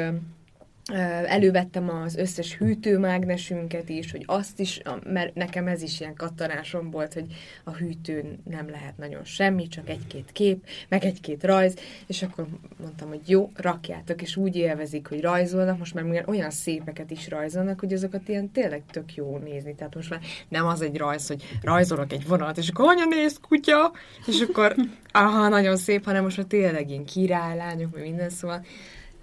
[1.25, 7.13] Elővettem az összes hűtőmágnesünket is, hogy azt is, mert nekem ez is ilyen kattanásom volt,
[7.13, 7.25] hogy
[7.63, 11.75] a hűtőn nem lehet nagyon semmi, csak egy-két kép, meg egy-két rajz,
[12.07, 12.47] és akkor
[12.81, 17.79] mondtam, hogy jó, rakjátok, és úgy élvezik, hogy rajzolnak, most már olyan szépeket is rajzolnak,
[17.79, 19.75] hogy azokat ilyen tényleg tök jó nézni.
[19.75, 20.19] Tehát most már
[20.49, 23.91] nem az egy rajz, hogy rajzolok egy vonat, és akkor anya néz kutya,
[24.25, 24.75] és akkor
[25.11, 28.65] aha, nagyon szép, hanem most már tényleg ilyen királylányok, vagy minden, szóval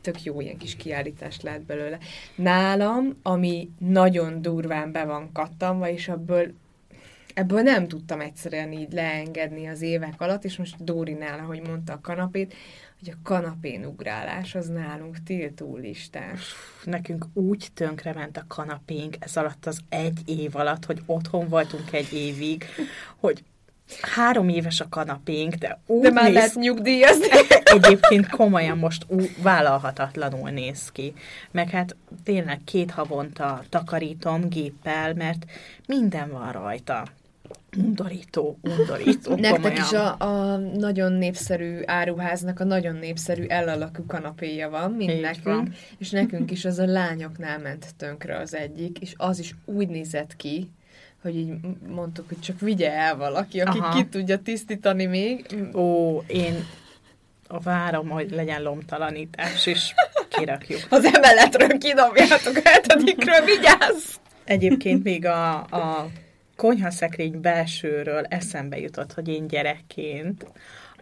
[0.02, 1.98] tök jó ilyen kis kiállítás lehet belőle.
[2.34, 6.52] Nálam, ami nagyon durván be van kattanva, és ebből
[7.34, 12.00] ebből nem tudtam egyszerűen így leengedni az évek alatt, és most Dórinál, ahogy mondta a
[12.00, 12.54] kanapét,
[12.98, 16.54] hogy a kanapén ugrálás az nálunk tiltó listás.
[16.84, 22.12] Nekünk úgy tönkrement a kanapénk ez alatt az egy év alatt, hogy otthon voltunk egy
[22.12, 22.64] évig,
[23.16, 23.44] hogy
[24.00, 26.34] három éves a kanapénk, de úgy De már néz...
[26.34, 27.26] lehet nyugdíjazni.
[27.76, 31.14] Egyébként komolyan most ú, vállalhatatlanul néz ki.
[31.50, 35.44] Meg hát tényleg két havonta takarítom géppel, mert
[35.86, 37.06] minden van rajta.
[37.78, 39.34] Undorító, undorító.
[39.36, 39.76] Nektek komolyan.
[39.76, 45.44] is a, a nagyon népszerű áruháznak a nagyon népszerű elalakú kanapéja van, mint Így nekünk,
[45.44, 45.72] van.
[45.98, 50.36] és nekünk is az a lányoknál ment tönkre az egyik, és az is úgy nézett
[50.36, 50.70] ki,
[51.22, 51.52] hogy így
[51.88, 53.96] mondtuk, hogy csak vigye el valaki, aki Aha.
[53.96, 55.46] ki tudja tisztítani még.
[55.74, 56.64] Ó, én
[57.46, 59.94] a várom, hogy legyen lomtalanítás, és
[60.28, 60.80] kirakjuk.
[60.88, 64.14] Az emeletről kidobjátok hetedikről, vigyázz!
[64.44, 66.08] Egyébként még a, a
[66.56, 70.46] konyhaszekrény belsőről eszembe jutott, hogy én gyerekként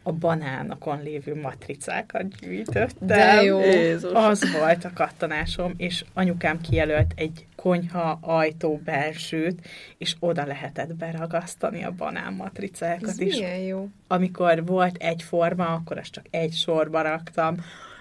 [0.03, 3.07] a banánokon lévő matricákat gyűjtöttem.
[3.07, 3.61] De jó.
[3.61, 4.13] Jézus.
[4.13, 11.85] Az volt a kattanásom, és anyukám kijelölt egy konyha ajtó belsőt, és oda lehetett beragasztani
[11.85, 13.35] a banánmatricákat Ez is.
[13.37, 13.89] milyen jó.
[14.07, 17.57] Amikor volt egy forma, akkor azt csak egy sorba raktam.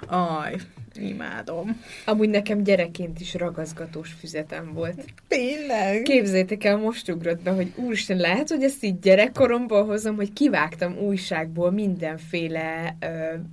[0.07, 0.55] Aj,
[1.01, 1.81] imádom.
[2.05, 5.05] Amúgy nekem gyerekként is ragaszgatós füzetem volt.
[5.27, 6.01] Tényleg?
[6.01, 10.97] Képzeljétek el, most ugrott be, hogy úristen, lehet, hogy ezt így gyerekkoromból hozom, hogy kivágtam
[10.97, 13.07] újságból mindenféle ö,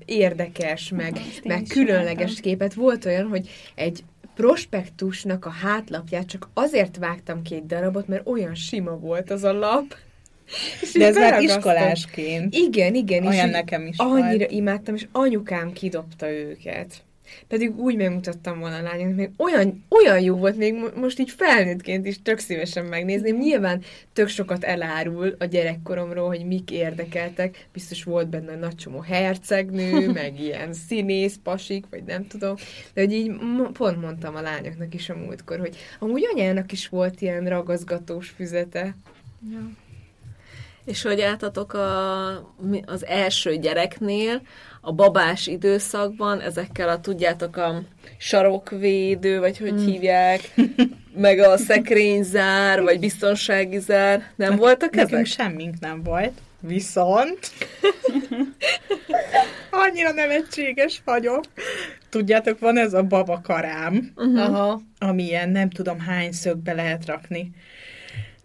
[0.05, 2.43] érdekes, meg, meg különleges csináltam.
[2.43, 2.75] képet.
[2.75, 4.05] Volt olyan, hogy egy
[4.37, 9.97] prospektusnak a hátlapját csak azért vágtam egy darabot, mert olyan sima volt az a lap.
[10.83, 12.55] És De ez már iskolásként.
[12.55, 13.23] Igen, igen.
[13.23, 14.51] és Olyan így nekem is Annyira volt.
[14.51, 17.05] imádtam, és anyukám kidobta őket.
[17.49, 21.31] Pedig úgy megmutattam volna a lányoknak, még olyan, olyan jó volt, még mo- most így
[21.31, 23.37] felnőttként is tök szívesen megnézném.
[23.37, 27.67] Nyilván tök sokat elárul a gyerekkoromról, hogy mik érdekeltek.
[27.73, 32.55] Biztos volt benne nagy csomó hercegnő, meg ilyen színész, pasik, vagy nem tudom.
[32.95, 33.33] De hogy így
[33.73, 38.95] pont mondtam a lányoknak is a múltkor, hogy amúgy anyának is volt ilyen ragaszgatós füzete.
[40.85, 42.29] És hogy álltatok a,
[42.85, 44.43] az első gyereknél,
[44.87, 47.83] a babás időszakban, ezekkel a, tudjátok, a
[48.19, 50.41] sarokvédő, vagy hogy hívják,
[51.17, 55.27] meg a szekrényzár, vagy biztonsági zár, nem voltak Nekünk ezek?
[55.27, 56.33] semmink nem volt.
[56.61, 57.39] Viszont
[59.71, 61.45] annyira nevetséges vagyok.
[62.11, 64.41] Tudjátok, van ez a babakarám, Uh-huh.
[64.41, 64.81] Aha.
[64.99, 67.51] ami ilyen nem tudom hány szögbe lehet rakni.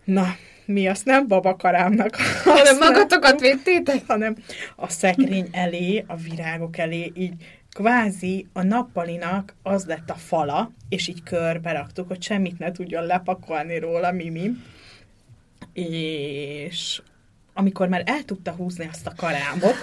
[0.03, 0.25] Na,
[0.71, 4.03] mi azt nem babakarámnak Hanem magatokat védtétek?
[4.07, 4.35] hanem
[4.75, 7.33] a szekrény elé, a virágok elé, így
[7.71, 13.05] kvázi a nappalinak az lett a fala, és így körbe raktuk, hogy semmit ne tudjon
[13.05, 14.51] lepakolni róla Mimi.
[15.73, 17.01] És
[17.53, 19.75] amikor már el tudta húzni azt a karámot,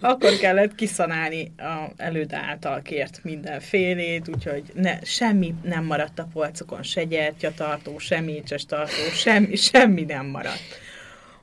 [0.00, 6.82] akkor kellett kiszanálni a előd által kért mindenfélét, úgyhogy ne, semmi nem maradt a polcokon,
[6.82, 8.22] se gyertyatartó, se
[8.68, 10.84] tartó, semmi, semmi nem maradt.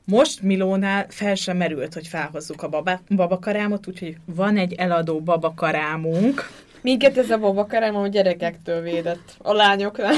[0.04, 6.50] Most Milónál fel sem merült, hogy felhozzuk a baba, babakarámot, úgyhogy van egy eladó babakarámunk,
[6.84, 9.36] Minket ez a babakarám a gyerekektől védett.
[9.38, 10.14] A lányoknál.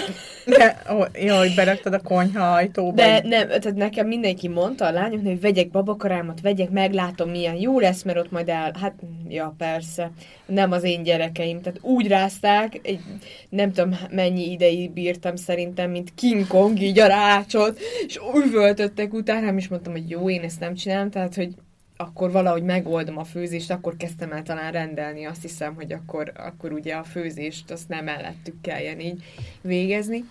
[0.46, 2.94] de ó, jó, hogy beraktad a konyha ajtóba.
[2.94, 7.80] De nem, tehát nekem mindenki mondta a lányoknak, hogy vegyek babakarámot, vegyek, meglátom milyen jó
[7.80, 8.94] lesz, mert ott majd el, hát,
[9.28, 10.10] ja persze,
[10.46, 13.00] nem az én gyerekeim, tehát úgy rázták, egy,
[13.48, 19.54] nem tudom mennyi ideig bírtam szerintem, mint King Kong, így a rácsot, és üvöltöttek utána,
[19.54, 21.54] és mondtam, hogy jó, én ezt nem csinálom, tehát, hogy
[21.96, 26.72] akkor valahogy megoldom a főzést, akkor kezdtem el talán rendelni, azt hiszem, hogy akkor, akkor
[26.72, 29.22] ugye a főzést azt nem mellettük kelljen így
[29.60, 30.24] végezni.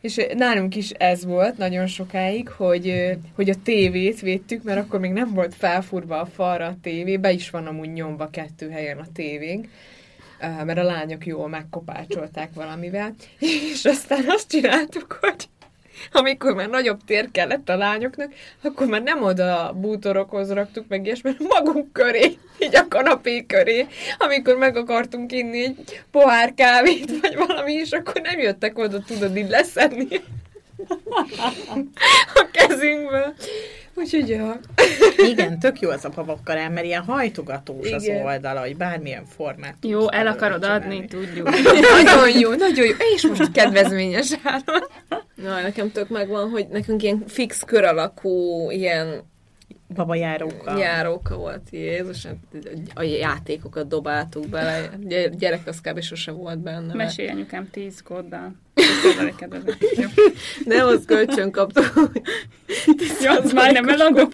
[0.00, 5.12] És nálunk is ez volt nagyon sokáig, hogy, hogy a tévét védtük, mert akkor még
[5.12, 9.06] nem volt felfúrva a falra a tévé, be is van amúgy nyomva kettő helyen a
[9.14, 9.68] tévénk,
[10.64, 13.14] mert a lányok jól megkopácsolták valamivel,
[13.72, 15.48] és aztán azt csináltuk, hogy
[16.12, 18.32] amikor már nagyobb tér kellett a lányoknak,
[18.62, 23.86] akkor már nem oda a bútorokhoz raktuk meg ilyesmi, magunk köré, így a kanapé köré,
[24.18, 29.36] amikor meg akartunk inni egy pohár kávét, vagy valami, és akkor nem jöttek oda, tudod,
[29.36, 30.08] így leszedni
[32.34, 33.34] a kezünkből.
[33.94, 34.60] Úgyhogy, ja.
[35.16, 38.24] Igen, tök jó ez a babakkarám, mert ilyen hajtogatós az Igen.
[38.24, 40.84] oldala, hogy bármilyen formát Jó, el akarod csinálni.
[40.84, 41.48] adni, tudjuk.
[42.02, 42.92] nagyon jó, nagyon jó.
[43.14, 44.82] És most kedvezményes áron.
[45.34, 49.29] Na, nekem tök megvan, hogy nekünk ilyen fix kör alakú ilyen
[49.94, 50.78] Babajárókkal.
[50.78, 51.62] járóka volt.
[51.70, 52.36] Jézus, hát
[52.94, 54.90] a játékokat dobáltuk bele.
[55.00, 56.00] Gy- Gyerek az kb.
[56.00, 56.94] sose volt benne.
[56.94, 58.02] Mesélj anyukám tíz.
[59.96, 60.08] Jó.
[60.64, 61.92] Nem, az kölcsön kaptuk.
[63.22, 64.28] Ja, az már nem eladó.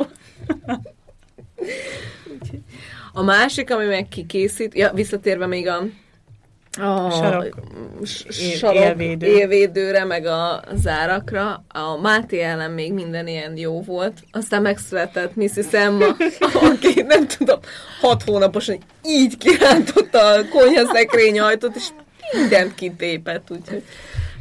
[3.12, 5.82] A másik, ami meg kikészít, ja, visszatérve még a
[6.78, 7.54] a Sarok.
[8.30, 9.26] sarok élvédő.
[9.26, 11.64] élvédőre, meg a zárakra.
[11.68, 14.22] A Máté ellen még minden ilyen jó volt.
[14.30, 15.72] Aztán megszületett Mrs.
[15.72, 16.06] Emma,
[16.70, 17.58] aki nem tudom,
[18.00, 21.88] hat hónaposan így kirántotta a konyhaszekrény ajtót, és
[22.32, 23.82] mindent kitépett, úgyhogy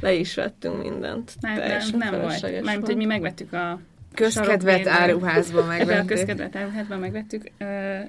[0.01, 1.31] le is vettünk mindent.
[1.39, 2.61] Nem, nem, nem volt.
[2.63, 3.79] Mármint, hogy mi megvettük a
[4.15, 7.43] Közkedvet áruházban Ebben a közkedvet áruházban megvettük,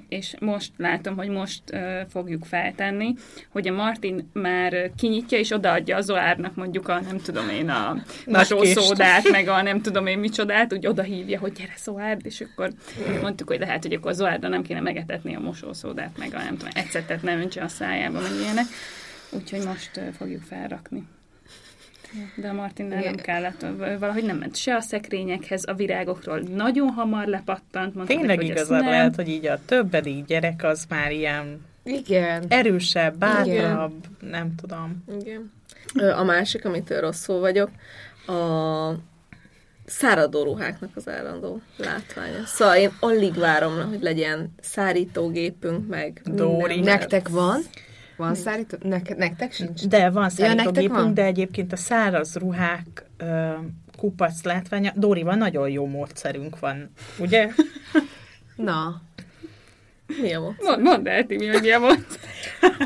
[0.09, 1.61] és most látom, hogy most
[2.09, 3.13] fogjuk feltenni,
[3.49, 8.03] hogy a Martin már kinyitja, és odaadja a Zoárnak mondjuk a, nem tudom én, a
[8.63, 12.71] szódát, meg a nem tudom én micsodát, úgy oda hívja, hogy gyere Zoárd, és akkor
[13.21, 16.73] mondtuk, hogy lehet, hogy akkor Zoárdra nem kéne megetetni a mosószódát, meg a nem tudom,
[16.73, 18.65] ecetet ne öntse a szájába, meg ilyenek.
[19.29, 21.03] Úgyhogy most fogjuk felrakni.
[22.35, 23.15] De a Martinnál nem Igen.
[23.15, 23.65] kellett,
[23.99, 27.95] valahogy nem ment se a szekrényekhez, a virágokról nagyon hamar lepattant.
[27.95, 28.89] mondta Tényleg ezt igazad nem.
[28.89, 32.45] lehet, hogy így a többedik gyerek az már ilyen Igen.
[32.47, 35.03] erősebb, bátrabb, nem tudom.
[35.19, 35.51] Igen.
[36.17, 37.69] A másik, amitől rosszul vagyok,
[38.27, 38.91] a
[39.85, 42.45] száradó ruháknak az állandó látványa.
[42.45, 46.79] Szóval én alig várom, hogy legyen szárítógépünk, meg Dóri.
[46.79, 47.61] Nektek van?
[48.17, 48.77] Van szárító?
[48.81, 49.87] Nek- nektek sincs?
[49.87, 51.13] De van nektek szállítógépünk, van?
[51.13, 53.51] de egyébként a száraz ruhák ö,
[53.97, 57.49] kupac látványa, Dórival nagyon jó módszerünk van, ugye?
[58.55, 59.01] Na.
[60.21, 60.55] Mi a mód?
[60.61, 62.19] Mond, mondd el, Timi, hogy mi a volt.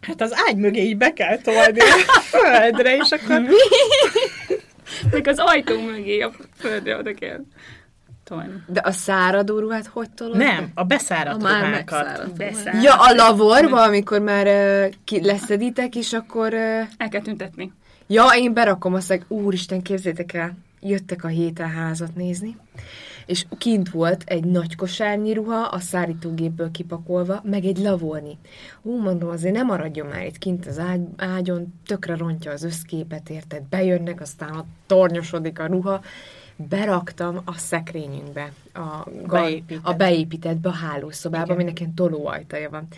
[0.00, 3.42] Hát az ágy mögé így be kell tolni a földre, és akkor
[5.10, 7.44] Meg az ajtó mögé a földre oda kell
[8.24, 8.62] tolni.
[8.66, 10.36] De a száradó ruhát hogy tolod?
[10.36, 12.36] nem, a beszáradt A már ruhákat.
[12.36, 12.80] Beszáll.
[12.82, 16.52] Ja, a lavorba, amikor már uh, ki leszeditek, és akkor...
[16.52, 17.72] Uh, El kell tüntetni.
[18.06, 22.56] ja, én berakom azt, hogy úristen, képzétek el, jöttek a héten házat nézni,
[23.26, 28.38] és kint volt egy nagy kosárnyi ruha, a szárítógépből kipakolva, meg egy lavorni.
[28.82, 33.30] Ú, mondom, azért nem maradjon már itt kint az ágy, ágyon, tökre rontja az összképet,
[33.30, 33.62] érted?
[33.62, 36.00] Bejönnek, aztán ott tornyosodik a ruha.
[36.68, 39.84] Beraktam a szekrényünkbe, a, gal- Beépített.
[39.86, 42.88] a beépítettbe, a hálószobába, aminek ilyen tolóajtaja van.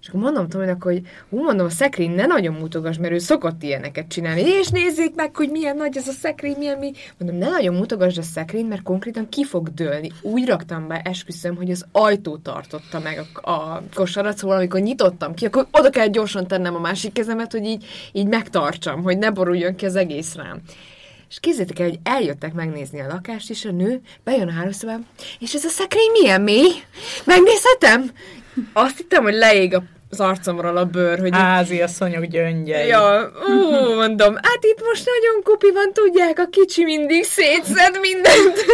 [0.00, 1.00] És akkor mondom Tominak, hogy
[1.30, 4.40] hú, mondom, a szekrény ne nagyon mutogass, mert ő szokott ilyeneket csinálni.
[4.40, 6.92] És nézzék meg, hogy milyen nagy ez a szekrény, milyen mi.
[7.18, 10.12] Mondom, ne nagyon mutogass a szekrény, mert konkrétan ki fog dőlni.
[10.22, 15.34] Úgy raktam be, esküszöm, hogy az ajtó tartotta meg a, a kosarat, szóval amikor nyitottam
[15.34, 19.30] ki, akkor oda kell gyorsan tennem a másik kezemet, hogy így, így megtartsam, hogy ne
[19.30, 20.60] boruljon ki az egész rám.
[21.30, 25.02] És képzeljétek el, hogy eljöttek megnézni a lakást, és a nő bejön a hálószobába,
[25.38, 26.72] és ez a szekrény milyen mély?
[27.24, 28.10] Megnézhetem?
[28.72, 32.86] Azt hittem, hogy leég a- az arcomról a bőr, hogy így, Házi asszonyok gyöngyei.
[32.86, 38.64] Ja, ú, mondom, hát itt most nagyon kopi van, tudják, a kicsi mindig szétszed mindent.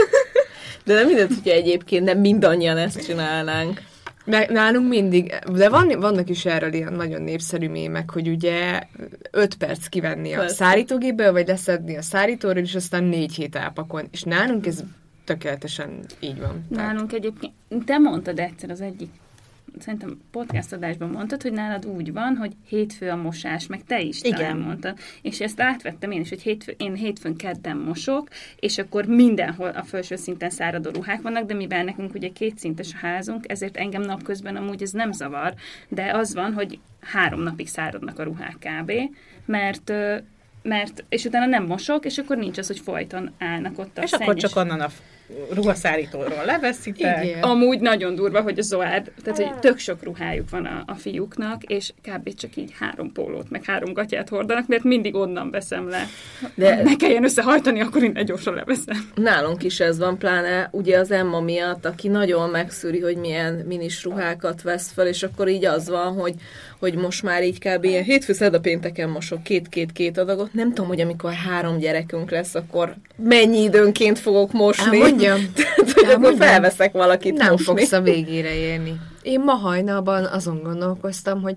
[0.85, 3.81] De nem mindent, hogyha egyébként nem mindannyian ezt csinálnánk.
[4.49, 8.81] Nálunk mindig, de van, vannak is erről ilyen nagyon népszerű mémek, hogy ugye
[9.31, 10.55] 5 perc kivenni a Persze.
[10.55, 14.09] szárítógépből, vagy leszedni a szárítóról, és aztán négy hét elpakolni.
[14.13, 14.83] És nálunk ez
[15.25, 16.67] tökéletesen így van.
[16.71, 17.53] Tehát- Nálunk egyébként,
[17.87, 19.11] te mondtad egyszer az egyik,
[19.79, 24.23] szerintem podcast adásban mondtad, hogy nálad úgy van, hogy hétfő a mosás, meg te is
[24.23, 24.39] Igen.
[24.39, 24.99] talán mondtad.
[25.23, 29.83] És ezt átvettem én is, hogy hétfő, én hétfőn kedden mosok, és akkor mindenhol a
[29.83, 34.57] felső szinten száradó ruhák vannak, de mivel nekünk ugye kétszintes a házunk, ezért engem napközben
[34.57, 35.55] amúgy ez nem zavar,
[35.89, 38.93] de az van, hogy három napig száradnak a ruhák kb.,
[39.47, 39.93] mert
[40.63, 44.13] mert, és utána nem mosok, és akkor nincs az, hogy folyton állnak ott a És
[44.13, 44.89] akkor szennyes- csak onnan a
[45.51, 47.25] ruhaszárítóról leveszitek.
[47.25, 47.43] Igen.
[47.43, 51.63] Amúgy nagyon durva, hogy a Zoárd, tehát hogy tök sok ruhájuk van a, a fiúknak,
[51.63, 52.35] és kb.
[52.35, 56.07] csak így három pólót, meg három gatyát hordanak, mert mindig onnan veszem le.
[56.55, 59.11] De- ne kelljen összehajtani, akkor innen gyorsan leveszem.
[59.15, 64.05] Nálunk is ez van, pláne ugye az Emma miatt, aki nagyon megszűri, hogy milyen minis
[64.05, 66.35] ruhákat vesz fel, és akkor így az van, hogy,
[66.91, 67.85] hogy most már így kb.
[67.85, 70.53] ilyen hétfő szerda pénteken mosok két-két-két adagot.
[70.53, 75.01] Nem tudom, hogy amikor három gyerekünk lesz, akkor mennyi időnként fogok mosni.
[75.01, 75.39] Elmondjam.
[75.55, 77.65] Tehát, hogy akkor felveszek valakit nem mosni.
[77.65, 79.01] fogsz a végére érni.
[79.23, 81.55] Én ma hajnalban azon gondolkoztam, hogy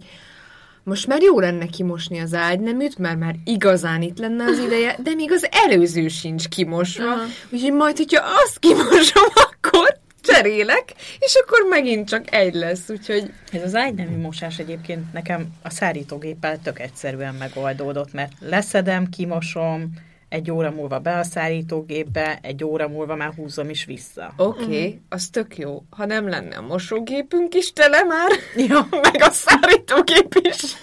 [0.84, 5.13] most már jó lenne kimosni az ágyneműt, mert már igazán itt lenne az ideje, de
[5.13, 7.11] még az előző sincs kimosva.
[7.11, 7.23] Aha.
[7.49, 9.97] Úgyhogy majd, hogyha azt kimosom, akkor
[10.28, 12.89] cserélek, és akkor megint csak egy lesz.
[12.89, 19.93] Úgyhogy Ez az ágynemű mosás egyébként nekem a szárítógéppel tök egyszerűen megoldódott, mert leszedem, kimosom,
[20.30, 24.34] egy óra múlva be a szárítógépbe, egy óra múlva már húzom is vissza.
[24.38, 25.84] oké, okay, az tök jó.
[25.89, 28.32] Ha nem lenne a mosógépünk is tele már,
[28.67, 28.88] Ja.
[29.11, 30.75] meg a szárítógép is.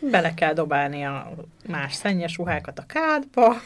[0.00, 1.32] Bele kell dobálni a
[1.66, 3.62] más szennyes ruhákat a kádba.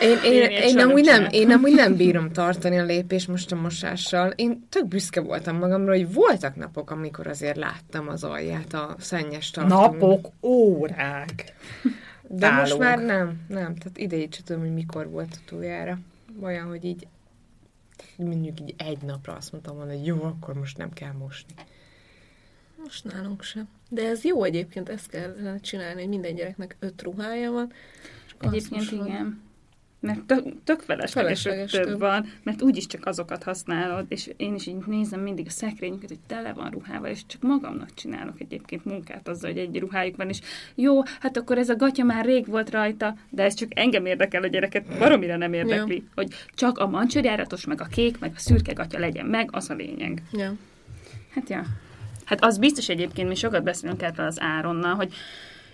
[0.00, 3.56] Én, én, Én én, amúgy nem én amúgy nem bírom tartani a lépést most a
[3.56, 4.30] mosással.
[4.30, 9.50] Én tök büszke voltam magamra, hogy voltak napok, amikor azért láttam az alját a szennyes
[9.50, 9.82] tartalom.
[9.82, 11.54] Napok, órák.
[12.28, 12.80] De most Nálunk.
[12.80, 13.74] már nem, nem.
[13.74, 15.98] Tehát idejét sem tudom, hogy mikor volt utoljára.
[16.42, 17.06] Olyan, hogy így
[18.16, 21.54] mondjuk így egy napra azt mondtam volna, hogy jó, akkor most nem kell mosni.
[22.84, 23.68] Most nálunk sem.
[23.88, 27.72] De ez jó egyébként, ezt kellene csinálni, hogy minden gyereknek öt ruhája van.
[28.40, 29.40] Egyébként igen.
[30.00, 31.98] Mert tök, tök felesleges, Felesleges több több.
[31.98, 36.18] van, mert úgyis csak azokat használod, és én is így nézem mindig a szekrényüket, hogy
[36.26, 40.40] tele van ruhával, és csak magamnak csinálok egyébként munkát azzal, hogy egy ruhájuk van, és
[40.74, 44.42] jó, hát akkor ez a gatya már rég volt rajta, de ez csak engem érdekel
[44.42, 46.02] a gyereket, baromira nem érdekli, Ja.
[46.14, 49.74] hogy csak a mancsőrjáratos, meg a kék, meg a szürke gatya legyen meg, az a
[49.74, 50.22] lényeg.
[50.32, 50.52] Ja.
[51.34, 51.64] Hát ja.
[52.24, 55.12] Hát az biztos egyébként, mi sokat beszélünk erről az Áronnal, hogy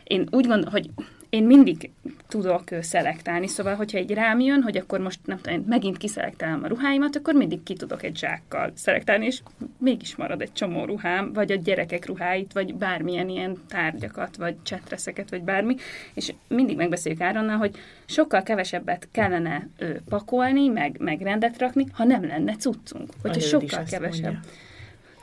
[0.05, 0.91] én úgy gondolom, hogy
[1.29, 1.91] én mindig
[2.29, 6.67] tudok szelektálni, szóval, hogyha egy rám jön, hogy akkor most nem tudom, megint kiszelektálom a
[6.67, 9.41] ruháimat, akkor mindig ki tudok egy zsákkal szelektálni, és
[9.79, 15.31] mégis marad egy csomó ruhám, vagy a gyerekek ruháit, vagy bármilyen ilyen tárgyakat, vagy csetreszeket,
[15.31, 15.77] vagy bármi,
[16.15, 22.05] és mindig megbeszéljük Áronnal, hogy sokkal kevesebbet kellene ő, pakolni, meg, meg rendet rakni, ha
[22.05, 23.11] nem lenne cuccunk.
[23.23, 24.33] Hogyha sokkal kevesebb.
[24.33, 24.65] Mondja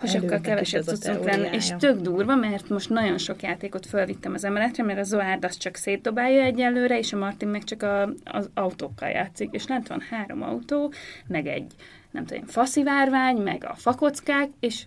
[0.04, 4.44] ha sokkal kevesebb cuccunk lenne, és tök durva, mert most nagyon sok játékot fölvittem az
[4.44, 8.50] emeletre, mert a Zoárd azt csak szétdobálja egyelőre, és a Martin meg csak a, az
[8.54, 10.94] autókkal játszik, és lent van három autó,
[11.28, 11.74] meg egy,
[12.12, 14.84] nem tudom, faszivárvány, meg a fakockák, és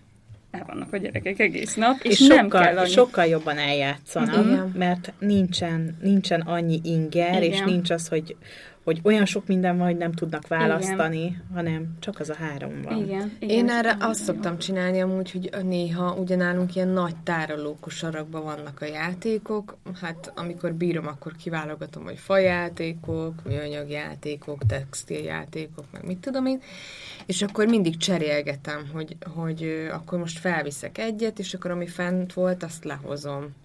[0.51, 2.89] el vannak a gyerekek egész nap, és, és nem sokkal, kell annyi...
[2.89, 4.73] sokkal jobban eljátszanak, Igen.
[4.75, 7.51] mert nincsen, nincsen annyi inger, Igen.
[7.51, 8.35] és nincs az, hogy
[8.87, 11.41] hogy olyan sok minden van, hogy nem tudnak választani, igen.
[11.53, 12.97] hanem csak az a három van.
[12.97, 14.57] Igen, igen Én erre azt szoktam jó.
[14.57, 21.35] csinálni amúgy, hogy néha ugyanálunk ilyen nagy tárolókosarakban vannak a játékok, hát amikor bírom, akkor
[21.35, 26.61] kiválogatom, hogy fajátékok, műanyagjátékok, textiljátékok, meg mit tudom én,
[27.25, 32.63] és akkor mindig cserélgetem, hogy, hogy akkor most felviszek egyet, és akkor ami fent volt,
[32.63, 33.55] azt lehozom.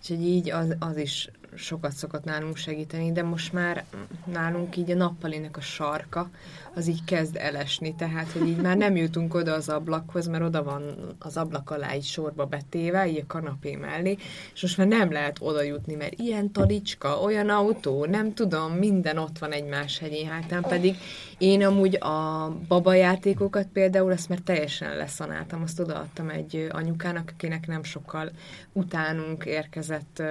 [0.00, 3.84] Úgyhogy így az, az is sokat szokott nálunk segíteni, de most már
[4.24, 6.30] nálunk így a nappalinek a sarka,
[6.74, 10.62] az így kezd elesni, tehát, hogy így már nem jutunk oda az ablakhoz, mert oda
[10.62, 10.82] van
[11.18, 14.16] az ablak alá egy sorba betéve, így a kanapé mellé,
[14.54, 19.18] és most már nem lehet oda jutni, mert ilyen talicska, olyan autó, nem tudom, minden
[19.18, 20.96] ott van egymás hegyén hátán, pedig
[21.38, 27.82] én amúgy a babajátékokat például, azt már teljesen leszanáltam, azt odaadtam egy anyukának, akinek nem
[27.82, 28.30] sokkal
[28.72, 30.22] utánunk érkezett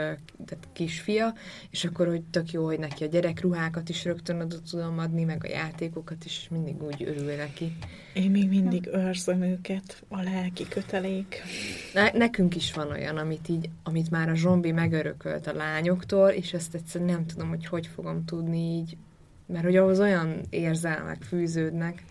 [0.45, 0.67] tehát
[1.07, 1.33] kisfia,
[1.69, 5.43] és akkor, hogy tök jó, hogy neki a gyerekruhákat is rögtön oda tudom adni, meg
[5.43, 7.77] a játékokat is, mindig úgy örül neki.
[8.13, 11.41] Én még mindig őrzöm őket, a lelki kötelék.
[11.93, 16.53] Ne, nekünk is van olyan, amit így, amit már a zsombi megörökölt a lányoktól, és
[16.53, 18.97] ezt egyszerűen nem tudom, hogy hogy fogom tudni így,
[19.45, 22.03] mert hogy ahhoz olyan érzelmek fűződnek.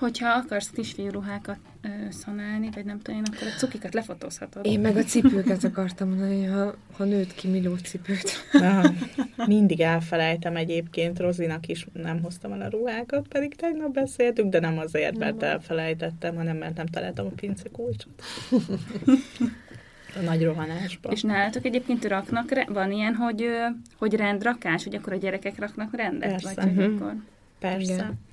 [0.00, 4.66] Hogyha akarsz kisfiú ruhákat ö, szanálni, vagy nem tudom én, akkor a cukikat lefotózhatod.
[4.66, 8.30] Én meg a cipőket akartam mondani, ha, ha nőtt ki Miló cipőt.
[8.52, 8.82] Na,
[9.46, 14.78] mindig elfelejtem egyébként, Rozinak is nem hoztam el a ruhákat, pedig tegnap beszéltünk, de nem
[14.78, 18.22] azért, mert elfelejtettem, hanem mert nem találtam a pincekulcsot.
[20.16, 21.10] a nagy rohanásba.
[21.10, 23.48] És nálatok egyébként raknak, van ilyen, hogy,
[23.98, 26.30] hogy rendrakás, hogy akkor a gyerekek raknak rendet?
[26.30, 26.52] Persze.
[26.54, 27.14] Vagy, hogy akkor...
[27.58, 27.92] Persze.
[27.92, 28.28] Igen.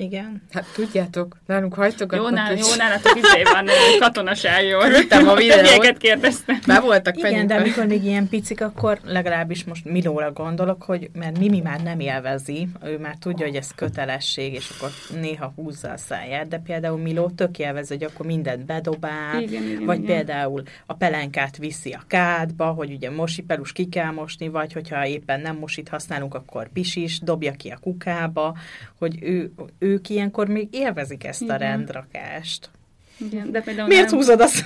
[0.00, 0.42] Igen.
[0.52, 2.28] Hát tudjátok, nálunk hajtogatnak.
[2.28, 3.66] Jó, nál, jó nálatok izé van,
[3.98, 4.88] katonaságról.
[4.88, 5.96] Küldtem a videót.
[5.96, 6.58] kérdeztem.
[6.66, 7.56] Be voltak Igen, fenyőben.
[7.56, 12.00] de mikor még ilyen picik, akkor legalábbis most Milóra gondolok, hogy mert Mimi már nem
[12.00, 14.90] élvezi, ő már tudja, hogy ez kötelesség, és akkor
[15.20, 19.84] néha húzza a száját, de például Miló tök élvezi, hogy akkor mindent bedobál, igen, igen,
[19.84, 20.16] vagy igen.
[20.16, 25.40] például a pelenkát viszi a kádba, hogy ugye mosipelus ki kell mosni, vagy hogyha éppen
[25.40, 28.56] nem mosit használunk, akkor pisis, dobja ki a kukába,
[28.98, 31.54] hogy ő, ő ők ilyenkor még élvezik ezt Igen.
[31.54, 32.70] a rendrakást.
[33.18, 34.18] Igen, de például Miért nem...
[34.18, 34.64] húzod azt?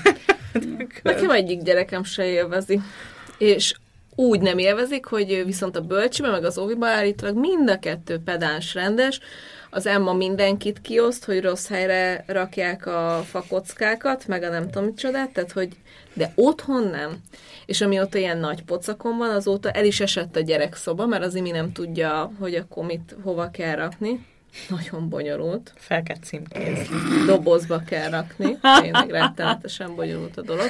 [1.03, 2.81] Nekem egyik gyerekem se élvezi.
[3.39, 3.75] És
[4.15, 8.75] úgy nem élvezik, hogy viszont a bölcsibe, meg az óviba állítólag mind a kettő pedáns
[8.75, 9.21] rendes,
[9.71, 15.31] az Emma mindenkit kioszt, hogy rossz helyre rakják a fakockákat, meg a nem tudom micsodát,
[15.31, 15.69] tehát hogy
[16.13, 17.17] de otthon nem.
[17.67, 21.51] És amióta ilyen nagy pocakon van, azóta el is esett a gyerekszoba, mert az imi
[21.51, 24.27] nem tudja, hogy akkor mit hova kell rakni.
[24.69, 25.73] Nagyon bonyolult.
[25.77, 26.97] Fel kell címkézni.
[27.27, 28.59] Dobozba kell rakni.
[28.81, 30.69] Tényleg rettenetesen bonyolult a dolog.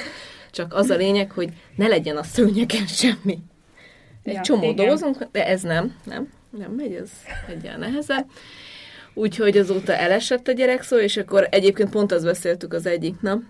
[0.51, 3.39] Csak az a lényeg, hogy ne legyen a szőnyegen semmi.
[4.23, 4.75] Egy ja, csomó igen.
[4.75, 7.11] dobozunk, de ez nem, nem, nem megy, ez
[7.47, 8.29] egyáltalán nehezebb.
[9.13, 13.41] Úgyhogy azóta elesett a gyerek szó, és akkor egyébként pont azt beszéltük az egyik nap,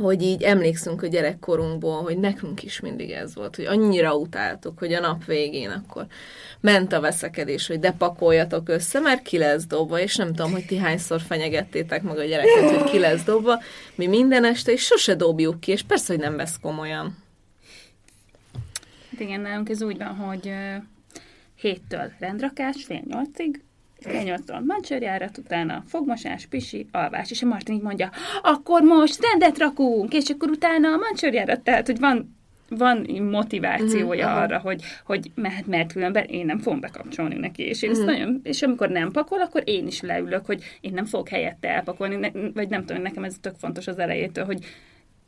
[0.00, 4.92] hogy így emlékszünk a gyerekkorunkból, hogy nekünk is mindig ez volt, hogy annyira utáltuk, hogy
[4.92, 6.06] a nap végén akkor
[6.60, 10.66] ment a veszekedés, hogy de pakoljatok össze, mert ki lesz dobva, és nem tudom, hogy
[10.66, 13.60] ti hányszor fenyegettétek meg a gyereket, hogy ki lesz dobva,
[13.94, 17.16] mi minden este, és sose dobjuk ki, és persze, hogy nem vesz komolyan.
[19.10, 20.52] Hát igen, nálunk ez úgy van, hogy
[21.54, 23.62] héttől rendrakás, fél nyolcig,
[24.02, 28.10] Kenyotton mancsőrjárat, utána fogmosás, pisi, alvás, és a Martin így mondja,
[28.42, 32.40] akkor most rendet rakunk, és akkor utána a mancsőrjárat, tehát, hogy van
[32.76, 37.82] van motivációja mm, arra, hogy, hogy mehet, mert különben én nem fogom bekapcsolni neki, és
[37.82, 37.92] én mm.
[37.92, 41.68] ezt nagyon, és amikor nem pakol, akkor én is leülök, hogy én nem fogok helyette
[41.68, 44.64] elpakolni, ne, vagy nem tudom, nekem ez tök fontos az elejétől, hogy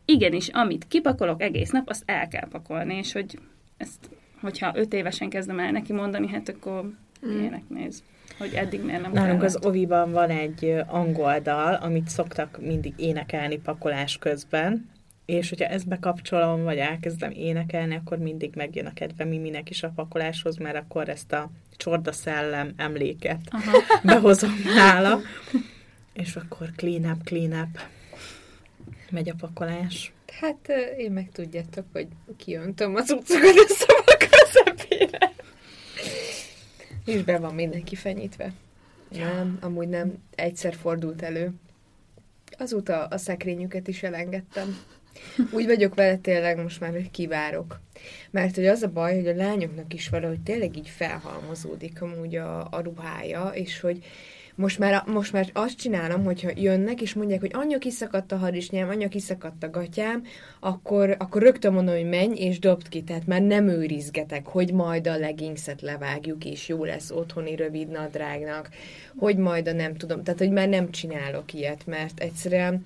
[0.05, 3.39] igenis, amit kipakolok egész nap, azt el kell pakolni, és hogy
[3.77, 4.11] ezt,
[4.41, 6.91] hogyha öt évesen kezdem el neki mondani, hát akkor
[7.27, 7.41] mm.
[7.41, 8.03] ilyenek néz
[8.39, 9.55] hogy eddig miért nem Nálunk kellett.
[9.55, 14.93] az Oviban van egy angol dal, amit szoktak mindig énekelni pakolás közben,
[15.27, 19.93] és hogyha ezt bekapcsolom, vagy elkezdem énekelni, akkor mindig megjön a kedve Miminek is a
[19.95, 23.79] pakoláshoz, mert akkor ezt a csorda szellem emléket Aha.
[24.13, 25.21] behozom nála,
[26.13, 27.81] és akkor clean up, clean up.
[29.11, 30.13] Megy a pakolás.
[30.41, 32.07] Hát én meg tudjátok, hogy
[32.37, 33.55] kiöntöm az utcokat
[33.87, 34.14] a.
[37.05, 38.53] És be van mindenki fenyítve.
[39.09, 40.23] Nem, amúgy nem.
[40.35, 41.53] Egyszer fordult elő.
[42.59, 44.79] Azóta a szekrényüket is elengedtem.
[45.53, 47.81] Úgy vagyok vele tényleg most már, hogy kivárok.
[48.31, 52.69] Mert hogy az a baj, hogy a lányoknak is valahogy tényleg így felhalmozódik amúgy a,
[52.71, 54.05] a ruhája, és hogy
[54.55, 58.89] most már, most már azt csinálom, hogyha jönnek, és mondják, hogy anya kiszakadt a harisnyám,
[58.89, 60.23] anya kiszakadt a gatyám,
[60.61, 65.07] akkor, akkor rögtön mondom, hogy menj és dobd ki, tehát már nem őrizgetek, hogy majd
[65.07, 68.69] a leggingset levágjuk, és jó lesz otthoni rövid nadrágnak,
[69.17, 72.85] hogy majd a nem tudom, tehát hogy már nem csinálok ilyet, mert egyszerűen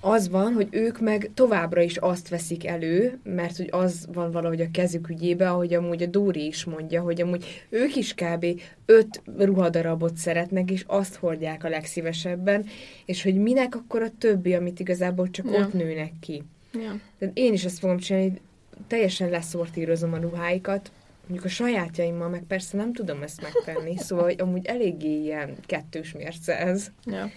[0.00, 4.60] az van, hogy ők meg továbbra is azt veszik elő, mert hogy az van valahogy
[4.60, 8.46] a kezük ügyébe, ahogy amúgy a Dóri is mondja, hogy amúgy ők is kb.
[8.86, 12.66] öt ruhadarabot szeretnek, és azt hordják a legszívesebben,
[13.04, 15.58] és hogy minek akkor a többi, amit igazából csak ja.
[15.60, 16.42] ott nőnek ki.
[16.72, 17.00] Ja.
[17.18, 18.40] Tehát én is ezt fogom csinálni,
[18.86, 20.92] teljesen leszortírozom a ruháikat,
[21.26, 26.12] mondjuk a sajátjaimmal meg persze nem tudom ezt megtenni, szóval hogy amúgy eléggé ilyen kettős
[26.12, 26.90] mérce ez.
[27.04, 27.30] Ja.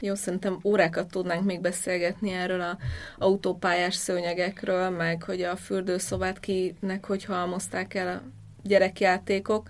[0.00, 2.78] Jó, szerintem órákat tudnánk még beszélgetni erről a
[3.18, 8.22] autópályás szőnyegekről, meg hogy a fürdőszobát kinek hogy halmozták el a
[8.62, 9.68] gyerekjátékok.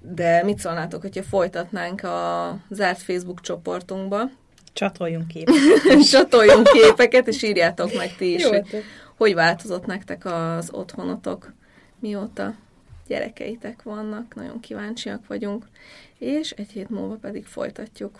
[0.00, 4.30] De mit szólnátok, hogyha folytatnánk a zárt Facebook csoportunkba?
[4.72, 6.08] Csatoljunk képeket.
[6.10, 8.84] Csatoljunk képeket, és írjátok meg ti is, Jó, hogy
[9.16, 11.52] hogy változott nektek az otthonotok,
[11.98, 12.54] mióta
[13.06, 15.66] gyerekeitek vannak, nagyon kíváncsiak vagyunk,
[16.18, 18.18] és egy hét múlva pedig folytatjuk.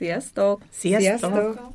[0.00, 0.62] Sziasztok!
[0.70, 1.32] Sziasztok!
[1.32, 1.72] Sziasztok.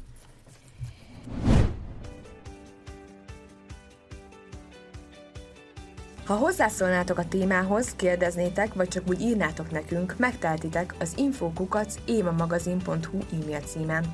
[6.26, 13.60] Ha hozzászólnátok a témához, kérdeznétek, vagy csak úgy írnátok nekünk, megteltitek az infokukac évamagazin.hu e-mail
[13.60, 14.06] címen.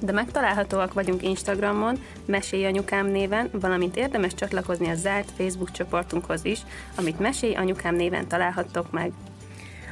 [0.00, 6.60] De megtalálhatóak vagyunk Instagramon, Mesélj Anyukám néven, valamint érdemes csatlakozni a zárt Facebook csoportunkhoz is,
[6.96, 9.12] amit Mesélj Anyukám néven találhattok meg.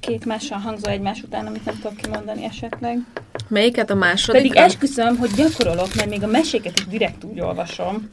[0.00, 2.98] két mással hangzó egymás után, amit nem tudok kimondani esetleg.
[3.48, 4.40] Melyiket a második?
[4.40, 8.10] Pedig esküszöm, hogy gyakorolok, mert még a meséket is direkt úgy olvasom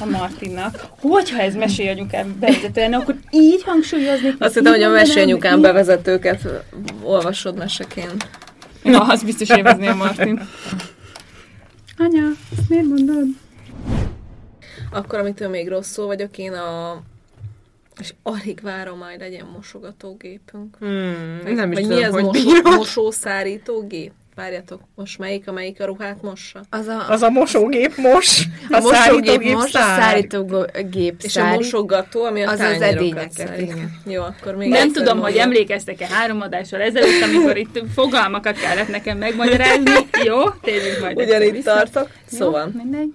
[0.00, 0.86] a Martinnak.
[1.00, 4.34] Hogyha ez mesélyanyukám bevezetően, akkor így hangsúlyozni.
[4.38, 6.48] Azt hittem, hogy a mesélyanyukám bevezetőket
[7.02, 8.28] olvasod meseként.
[8.84, 10.48] Ja, az biztos élvezni a Martin.
[11.98, 12.24] Anya,
[12.58, 13.24] ezt miért mondod?
[14.90, 17.02] Akkor, amitől még rosszul vagyok, én a
[18.00, 20.76] és alig várom, majd legyen mosogatógépünk.
[20.78, 24.12] Hmm, Meg, nem is tudom, mi ez mosó, mosószárítógép?
[24.34, 26.60] Várjatok, most melyik, amelyik a ruhát mossa?
[26.70, 32.24] Az a, az a mosógép mos, a, a mosógép mos, a szárítógép És a mosogató,
[32.24, 33.50] ami a az az edényeket.
[34.06, 39.18] Jó, akkor még Nem tudom, hogy emlékeztek-e három adással ezelőtt, amikor itt fogalmakat kellett nekem
[39.18, 39.90] megmagyarázni.
[40.24, 41.16] Jó, térjünk majd.
[41.16, 42.10] Ugyanitt tartok.
[42.26, 42.70] Szóval.
[42.74, 43.12] Jó, mindegy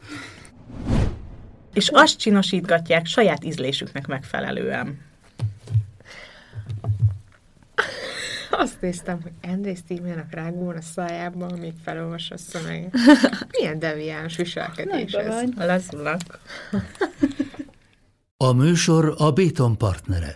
[1.74, 5.00] és azt csinosítgatják saját ízlésüknek megfelelően.
[8.52, 12.94] Azt néztem, hogy André Stevennek rágul a szájában, amíg felolvas a szöveget.
[13.58, 15.44] Milyen deviáns viselkedés ez.
[15.56, 16.40] Lazulak.
[18.38, 20.34] A műsor a Béton partnere.